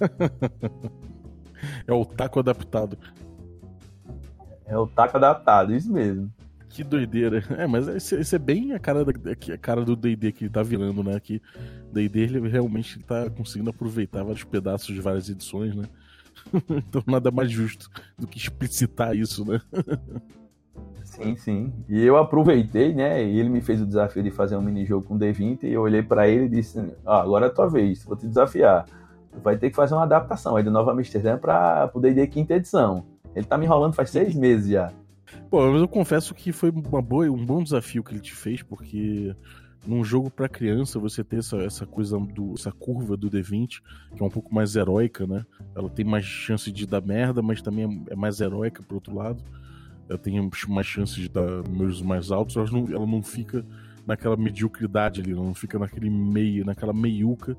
é 1.86 1.92
o 1.92 2.04
taco 2.04 2.40
adaptado. 2.40 2.98
É 4.66 4.76
o 4.76 4.86
taco 4.86 5.16
adaptado, 5.16 5.74
isso 5.74 5.92
mesmo. 5.92 6.30
Que 6.68 6.82
doideira. 6.82 7.44
É, 7.56 7.66
mas 7.66 7.86
esse, 7.86 8.34
é 8.34 8.38
bem 8.38 8.72
a 8.72 8.80
cara, 8.80 9.04
da, 9.04 9.12
a 9.32 9.58
cara 9.58 9.84
do 9.84 9.94
D&D 9.94 10.32
que 10.32 10.44
ele 10.44 10.50
tá 10.50 10.62
virando, 10.62 11.04
né? 11.04 11.20
Que 11.20 11.40
D&D 11.92 12.20
ele 12.20 12.48
realmente 12.48 12.98
tá 13.00 13.30
conseguindo 13.30 13.70
aproveitar 13.70 14.24
vários 14.24 14.42
pedaços 14.42 14.92
de 14.92 15.00
várias 15.00 15.28
edições, 15.28 15.74
né? 15.74 15.84
então 16.68 17.02
nada 17.06 17.30
mais 17.30 17.50
justo 17.50 17.88
do 18.18 18.26
que 18.26 18.38
explicitar 18.38 19.14
isso, 19.14 19.44
né? 19.44 19.60
Sim, 21.14 21.36
sim. 21.36 21.72
E 21.88 22.02
eu 22.04 22.16
aproveitei, 22.16 22.92
né? 22.92 23.24
E 23.24 23.38
ele 23.38 23.48
me 23.48 23.60
fez 23.60 23.80
o 23.80 23.86
desafio 23.86 24.22
de 24.22 24.30
fazer 24.30 24.56
um 24.56 24.62
mini-jogo 24.62 25.06
com 25.06 25.18
D20 25.18 25.62
e 25.62 25.72
eu 25.72 25.82
olhei 25.82 26.02
para 26.02 26.28
ele 26.28 26.46
e 26.46 26.48
disse: 26.48 26.80
ah, 27.06 27.20
agora 27.20 27.46
é 27.46 27.48
a 27.48 27.52
tua 27.52 27.68
vez, 27.68 28.04
vou 28.04 28.16
te 28.16 28.26
desafiar. 28.26 28.84
Tu 29.32 29.40
vai 29.40 29.56
ter 29.56 29.70
que 29.70 29.76
fazer 29.76 29.94
uma 29.94 30.02
adaptação 30.02 30.56
aí 30.56 30.64
do 30.64 30.70
Nova 30.70 30.92
Amsterdã 30.92 31.38
para 31.38 31.90
o 31.94 32.00
D&D 32.00 32.26
quinta 32.26 32.54
edição. 32.54 33.04
Ele 33.34 33.46
tá 33.46 33.56
me 33.56 33.64
enrolando 33.64 33.94
faz 33.94 34.10
seis 34.10 34.34
meses 34.34 34.70
já. 34.70 34.92
Pô, 35.50 35.70
mas 35.70 35.80
eu 35.80 35.88
confesso 35.88 36.34
que 36.34 36.52
foi 36.52 36.70
uma 36.70 37.02
boa, 37.02 37.30
um 37.30 37.44
bom 37.44 37.62
desafio 37.62 38.02
que 38.02 38.12
ele 38.12 38.20
te 38.20 38.34
fez, 38.34 38.62
porque 38.62 39.34
num 39.86 40.02
jogo 40.02 40.30
para 40.30 40.48
criança 40.48 40.98
você 40.98 41.22
ter 41.22 41.38
essa, 41.38 41.58
essa 41.58 41.86
coisa 41.86 42.18
do 42.18 42.54
essa 42.54 42.72
curva 42.72 43.16
do 43.16 43.30
D20 43.30 43.80
que 44.16 44.22
é 44.22 44.24
um 44.24 44.30
pouco 44.30 44.52
mais 44.54 44.74
heróica, 44.74 45.26
né? 45.26 45.44
Ela 45.76 45.88
tem 45.88 46.04
mais 46.04 46.24
chance 46.24 46.72
de 46.72 46.86
dar 46.86 47.02
merda, 47.02 47.40
mas 47.40 47.62
também 47.62 48.04
é 48.08 48.16
mais 48.16 48.40
heróica 48.40 48.82
por 48.82 48.96
outro 48.96 49.14
lado 49.14 49.42
ela 50.08 50.18
tem 50.18 50.50
mais 50.68 50.86
chances 50.86 51.16
de 51.16 51.28
dar 51.28 51.62
números 51.68 52.02
mais 52.02 52.30
altos, 52.30 52.56
ela 52.56 52.70
não, 52.70 52.86
ela 52.92 53.06
não 53.06 53.22
fica 53.22 53.64
naquela 54.06 54.36
mediocridade 54.36 55.20
ali, 55.20 55.32
não 55.32 55.54
fica 55.54 55.78
naquele 55.78 56.10
meio, 56.10 56.64
naquela 56.64 56.92
meiuca 56.92 57.56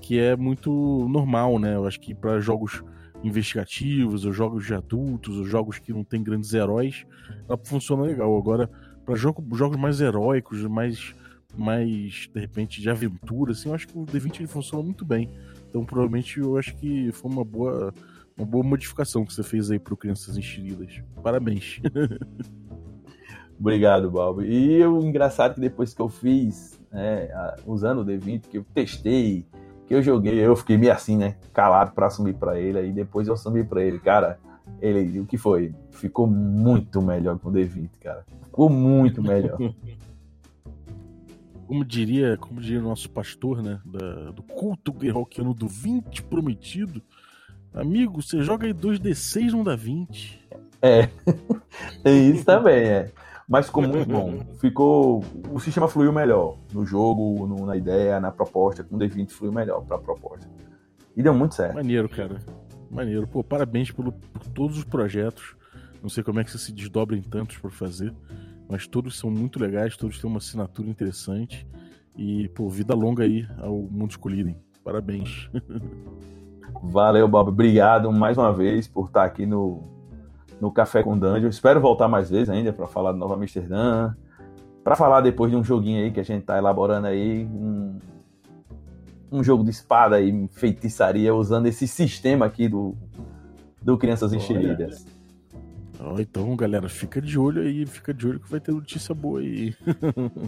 que 0.00 0.18
é 0.18 0.36
muito 0.36 1.06
normal, 1.08 1.58
né? 1.58 1.76
Eu 1.76 1.86
acho 1.86 1.98
que 1.98 2.14
para 2.14 2.38
jogos 2.40 2.82
investigativos, 3.22 4.26
ou 4.26 4.32
jogos 4.32 4.66
de 4.66 4.74
adultos, 4.74 5.38
ou 5.38 5.46
jogos 5.46 5.78
que 5.78 5.92
não 5.92 6.04
tem 6.04 6.22
grandes 6.22 6.52
heróis, 6.52 7.06
ela 7.48 7.58
funciona 7.64 8.02
legal. 8.02 8.36
Agora, 8.36 8.70
para 9.04 9.14
jogo, 9.14 9.42
jogos 9.56 9.78
mais 9.78 10.00
heróicos, 10.02 10.62
mais, 10.66 11.14
mais 11.56 12.28
de 12.32 12.38
repente 12.38 12.82
de 12.82 12.90
aventura, 12.90 13.52
assim, 13.52 13.70
eu 13.70 13.74
acho 13.74 13.88
que 13.88 13.98
o 13.98 14.04
D20 14.04 14.40
ele 14.40 14.46
funciona 14.46 14.84
muito 14.84 15.06
bem. 15.06 15.30
Então, 15.70 15.84
provavelmente, 15.84 16.38
eu 16.38 16.58
acho 16.58 16.76
que 16.76 17.10
foi 17.12 17.30
uma 17.30 17.44
boa 17.44 17.92
uma 18.36 18.46
boa 18.46 18.64
modificação 18.64 19.24
que 19.24 19.32
você 19.32 19.42
fez 19.42 19.70
aí 19.70 19.78
pro 19.78 19.96
Crianças 19.96 20.36
Enxeridas. 20.36 21.02
Parabéns. 21.22 21.80
Obrigado, 23.58 24.10
Bob. 24.10 24.44
E 24.44 24.84
o 24.84 25.00
engraçado 25.00 25.52
é 25.52 25.54
que 25.54 25.60
depois 25.60 25.94
que 25.94 26.02
eu 26.02 26.08
fiz, 26.08 26.80
né, 26.90 27.28
usando 27.64 28.00
o 28.00 28.04
D20, 28.04 28.48
que 28.48 28.58
eu 28.58 28.66
testei, 28.74 29.46
que 29.86 29.94
eu 29.94 30.02
joguei, 30.02 30.38
eu 30.38 30.56
fiquei 30.56 30.76
meio 30.76 30.92
assim, 30.92 31.16
né, 31.16 31.36
calado 31.52 31.92
para 31.92 32.06
assumir 32.06 32.34
para 32.34 32.58
ele, 32.58 32.78
aí 32.78 32.92
depois 32.92 33.28
eu 33.28 33.34
assumi 33.34 33.62
para 33.62 33.82
ele, 33.82 34.00
cara, 34.00 34.38
ele, 34.80 35.20
o 35.20 35.26
que 35.26 35.38
foi? 35.38 35.74
Ficou 35.92 36.26
muito 36.26 37.00
melhor 37.00 37.38
com 37.38 37.50
o 37.50 37.52
D20, 37.52 37.90
cara. 38.00 38.24
Ficou 38.42 38.68
muito 38.68 39.22
melhor. 39.22 39.58
como 41.66 41.84
diria, 41.84 42.36
como 42.36 42.60
diria 42.60 42.80
nosso 42.80 43.08
pastor, 43.10 43.62
né, 43.62 43.80
da, 43.84 44.30
do 44.30 44.42
culto 44.42 44.92
guerroquiano 44.92 45.54
do 45.54 45.68
20 45.68 46.22
prometido, 46.24 47.02
Amigo, 47.74 48.22
você 48.22 48.40
joga 48.40 48.66
aí 48.66 48.72
2D6 48.72 49.50
não 49.50 49.64
dá 49.64 49.74
20. 49.74 50.48
É, 50.80 51.08
tem 52.04 52.30
isso 52.30 52.44
também, 52.44 52.84
é. 52.84 53.10
Mas 53.48 53.66
ficou 53.66 53.82
muito 53.82 54.08
bom. 54.08 54.40
Ficou. 54.58 55.24
O 55.50 55.60
sistema 55.60 55.88
fluiu 55.88 56.12
melhor. 56.12 56.56
No 56.72 56.86
jogo, 56.86 57.46
no, 57.46 57.66
na 57.66 57.76
ideia, 57.76 58.18
na 58.20 58.30
proposta. 58.30 58.82
Com 58.82 58.96
o 58.96 58.98
D20 58.98 59.30
fluiu 59.30 59.52
melhor 59.52 59.82
pra 59.84 59.98
proposta. 59.98 60.48
E 61.16 61.22
deu 61.22 61.34
muito 61.34 61.54
certo. 61.54 61.74
Maneiro, 61.74 62.08
cara. 62.08 62.38
Maneiro. 62.90 63.26
Pô, 63.26 63.44
parabéns 63.44 63.90
pelo, 63.90 64.12
por 64.12 64.46
todos 64.48 64.78
os 64.78 64.84
projetos. 64.84 65.56
Não 66.02 66.08
sei 66.08 66.22
como 66.22 66.40
é 66.40 66.44
que 66.44 66.50
você 66.50 66.58
se 66.58 66.72
desdobra 66.72 67.16
em 67.16 67.22
tantos 67.22 67.58
por 67.58 67.70
fazer. 67.70 68.14
Mas 68.68 68.86
todos 68.86 69.18
são 69.18 69.30
muito 69.30 69.60
legais, 69.60 69.96
todos 69.96 70.18
têm 70.18 70.30
uma 70.30 70.38
assinatura 70.38 70.88
interessante. 70.88 71.66
E, 72.16 72.48
pô, 72.48 72.68
vida 72.68 72.94
longa 72.94 73.24
aí 73.24 73.46
ao 73.58 73.76
Mundo 73.76 74.18
Colidem. 74.18 74.56
Parabéns. 74.82 75.50
Valeu, 76.82 77.26
Bob. 77.28 77.48
Obrigado 77.48 78.10
mais 78.12 78.36
uma 78.36 78.52
vez 78.52 78.86
por 78.86 79.06
estar 79.06 79.24
aqui 79.24 79.46
no, 79.46 79.82
no 80.60 80.70
Café 80.70 81.02
com 81.02 81.18
Dungeon. 81.18 81.48
Espero 81.48 81.80
voltar 81.80 82.08
mais 82.08 82.30
vezes 82.30 82.50
ainda 82.50 82.72
para 82.72 82.86
falar 82.86 83.12
de 83.12 83.18
Nova 83.18 83.34
Amsterdã. 83.34 84.14
Para 84.82 84.96
falar 84.96 85.20
depois 85.20 85.50
de 85.50 85.56
um 85.56 85.64
joguinho 85.64 86.04
aí 86.04 86.10
que 86.10 86.20
a 86.20 86.24
gente 86.24 86.40
está 86.40 86.58
elaborando 86.58 87.06
aí. 87.06 87.46
Um, 87.46 87.98
um 89.32 89.42
jogo 89.42 89.64
de 89.64 89.70
espada 89.70 90.20
e 90.20 90.48
feitiçaria 90.52 91.34
usando 91.34 91.66
esse 91.66 91.88
sistema 91.88 92.46
aqui 92.46 92.68
do, 92.68 92.94
do 93.82 93.98
Crianças 93.98 94.32
Enxeridas. 94.32 95.06
Oh, 95.98 96.20
então, 96.20 96.54
galera, 96.54 96.88
fica 96.88 97.20
de 97.20 97.38
olho 97.38 97.62
aí, 97.62 97.86
fica 97.86 98.12
de 98.12 98.26
olho 98.28 98.38
que 98.38 98.50
vai 98.50 98.60
ter 98.60 98.72
notícia 98.72 99.14
boa 99.14 99.40
aí. 99.40 99.74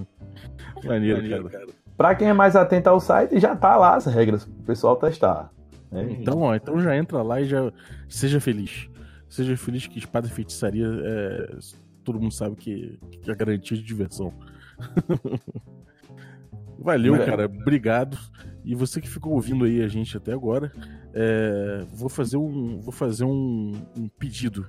Maneiro, 0.84 1.22
Maneiro, 1.22 1.48
cara. 1.48 1.66
Pra 1.96 2.14
quem 2.14 2.28
é 2.28 2.32
mais 2.32 2.54
atento 2.54 2.90
ao 2.90 3.00
site, 3.00 3.40
já 3.40 3.56
tá 3.56 3.76
lá 3.76 3.96
as 3.96 4.04
regras 4.04 4.44
pro 4.44 4.64
pessoal 4.64 4.96
testar. 4.96 5.50
Né? 5.90 6.16
Então, 6.20 6.40
ó, 6.40 6.54
então 6.54 6.80
já 6.80 6.96
entra 6.96 7.22
lá 7.22 7.40
e 7.40 7.46
já 7.46 7.72
seja 8.08 8.40
feliz. 8.40 8.88
Seja 9.28 9.56
feliz 9.56 9.86
que 9.86 9.98
espada 9.98 10.26
e 10.26 10.30
feitiçaria 10.30 10.86
é, 10.86 11.58
todo 12.06 12.20
mundo 12.20 12.32
sabe 12.32 12.54
que, 12.54 12.98
que 13.20 13.30
é 13.30 13.34
garantia 13.34 13.76
de 13.76 13.82
diversão. 13.82 14.32
Valeu, 16.78 17.16
é. 17.16 17.26
cara. 17.26 17.46
Obrigado. 17.46 18.16
E 18.64 18.74
você 18.74 19.00
que 19.00 19.08
ficou 19.08 19.32
ouvindo 19.32 19.64
aí 19.64 19.82
a 19.82 19.88
gente 19.88 20.16
até 20.16 20.32
agora, 20.32 20.72
é, 21.12 21.84
vou 21.92 22.08
fazer 22.08 22.36
um, 22.36 22.80
vou 22.80 22.92
fazer 22.92 23.24
um, 23.24 23.72
um, 23.96 24.08
pedido. 24.08 24.68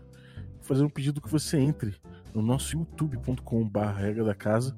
Vou 0.56 0.63
fazer 0.63 0.84
um 0.84 0.89
pedido 0.89 1.21
que 1.21 1.30
você 1.30 1.58
entre 1.58 1.95
no 2.34 2.41
nosso 2.41 2.75
youtube.com/barra 2.75 3.99
regra 3.99 4.23
da 4.23 4.34
casa, 4.34 4.75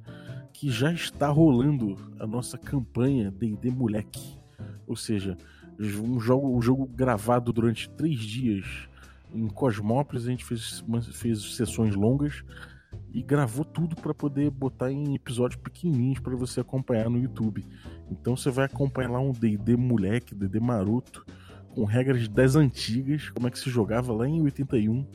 que 0.51 0.69
já 0.69 0.91
está 0.91 1.29
rolando 1.29 1.95
a 2.19 2.27
nossa 2.27 2.57
campanha 2.57 3.31
D&D 3.31 3.71
Moleque. 3.71 4.37
Ou 4.85 4.95
seja, 4.95 5.37
um 5.79 6.19
jogo, 6.19 6.57
um 6.57 6.61
jogo 6.61 6.85
gravado 6.85 7.53
durante 7.53 7.89
três 7.89 8.19
dias 8.19 8.65
em 9.33 9.47
Cosmópolis. 9.47 10.27
A 10.27 10.31
gente 10.31 10.43
fez, 10.43 10.83
fez 11.13 11.55
sessões 11.55 11.95
longas 11.95 12.43
e 13.13 13.21
gravou 13.21 13.63
tudo 13.63 13.95
para 13.95 14.13
poder 14.13 14.49
botar 14.49 14.91
em 14.91 15.15
episódios 15.15 15.59
pequenininhos 15.61 16.19
para 16.19 16.35
você 16.35 16.59
acompanhar 16.59 17.09
no 17.09 17.19
YouTube. 17.19 17.65
Então 18.11 18.35
você 18.35 18.49
vai 18.49 18.65
acompanhar 18.65 19.11
lá 19.11 19.19
um 19.19 19.31
D&D 19.31 19.77
moleque, 19.77 20.35
D&D 20.35 20.59
maroto, 20.59 21.25
com 21.73 21.85
regras 21.85 22.27
das 22.27 22.55
antigas, 22.55 23.29
como 23.29 23.47
é 23.47 23.51
que 23.51 23.59
se 23.59 23.69
jogava 23.69 24.11
lá 24.11 24.27
em 24.27 24.41
81, 24.41 25.05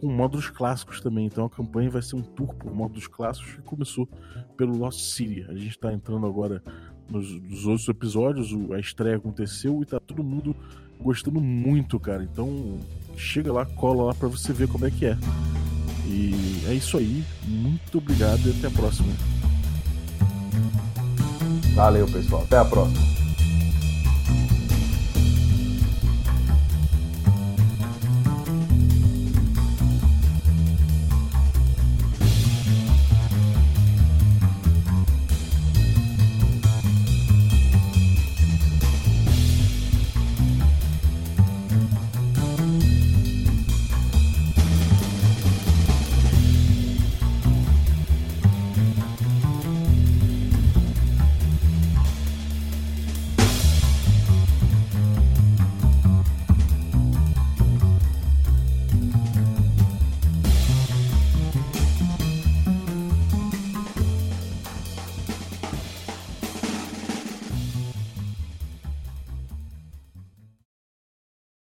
com 0.00 0.08
módulos 0.08 0.50
clássicos 0.50 1.00
também. 1.00 1.26
Então 1.26 1.46
a 1.46 1.50
campanha 1.50 1.90
vai 1.90 2.02
ser 2.02 2.16
um 2.16 2.22
tour 2.22 2.54
por 2.54 2.74
módulos 2.74 3.06
clássicos 3.06 3.54
que 3.54 3.62
começou 3.62 4.08
pelo 4.56 4.76
Lost 4.76 5.00
City. 5.00 5.44
A 5.48 5.54
gente 5.54 5.70
está 5.70 5.92
entrando 5.92 6.26
agora 6.26 6.62
nos, 7.08 7.30
nos, 7.30 7.66
outros 7.66 7.88
episódios, 7.88 8.48
a 8.72 8.78
estreia 8.78 9.16
aconteceu 9.16 9.82
e 9.82 9.86
tá 9.86 10.00
todo 10.00 10.22
mundo 10.22 10.54
gostando 11.00 11.40
muito, 11.40 11.98
cara. 12.00 12.22
Então 12.22 12.78
chega 13.16 13.52
lá, 13.52 13.64
cola 13.64 14.04
lá 14.04 14.14
para 14.14 14.28
você 14.28 14.52
ver 14.52 14.68
como 14.68 14.86
é 14.86 14.90
que 14.90 15.06
é. 15.06 15.16
E 16.06 16.64
é 16.68 16.74
isso 16.74 16.96
aí. 16.96 17.24
Muito 17.46 17.98
obrigado 17.98 18.40
e 18.46 18.50
até 18.50 18.66
a 18.66 18.70
próxima. 18.70 19.12
Valeu, 21.74 22.06
pessoal. 22.06 22.42
Até 22.42 22.58
a 22.58 22.64
próxima. 22.64 23.23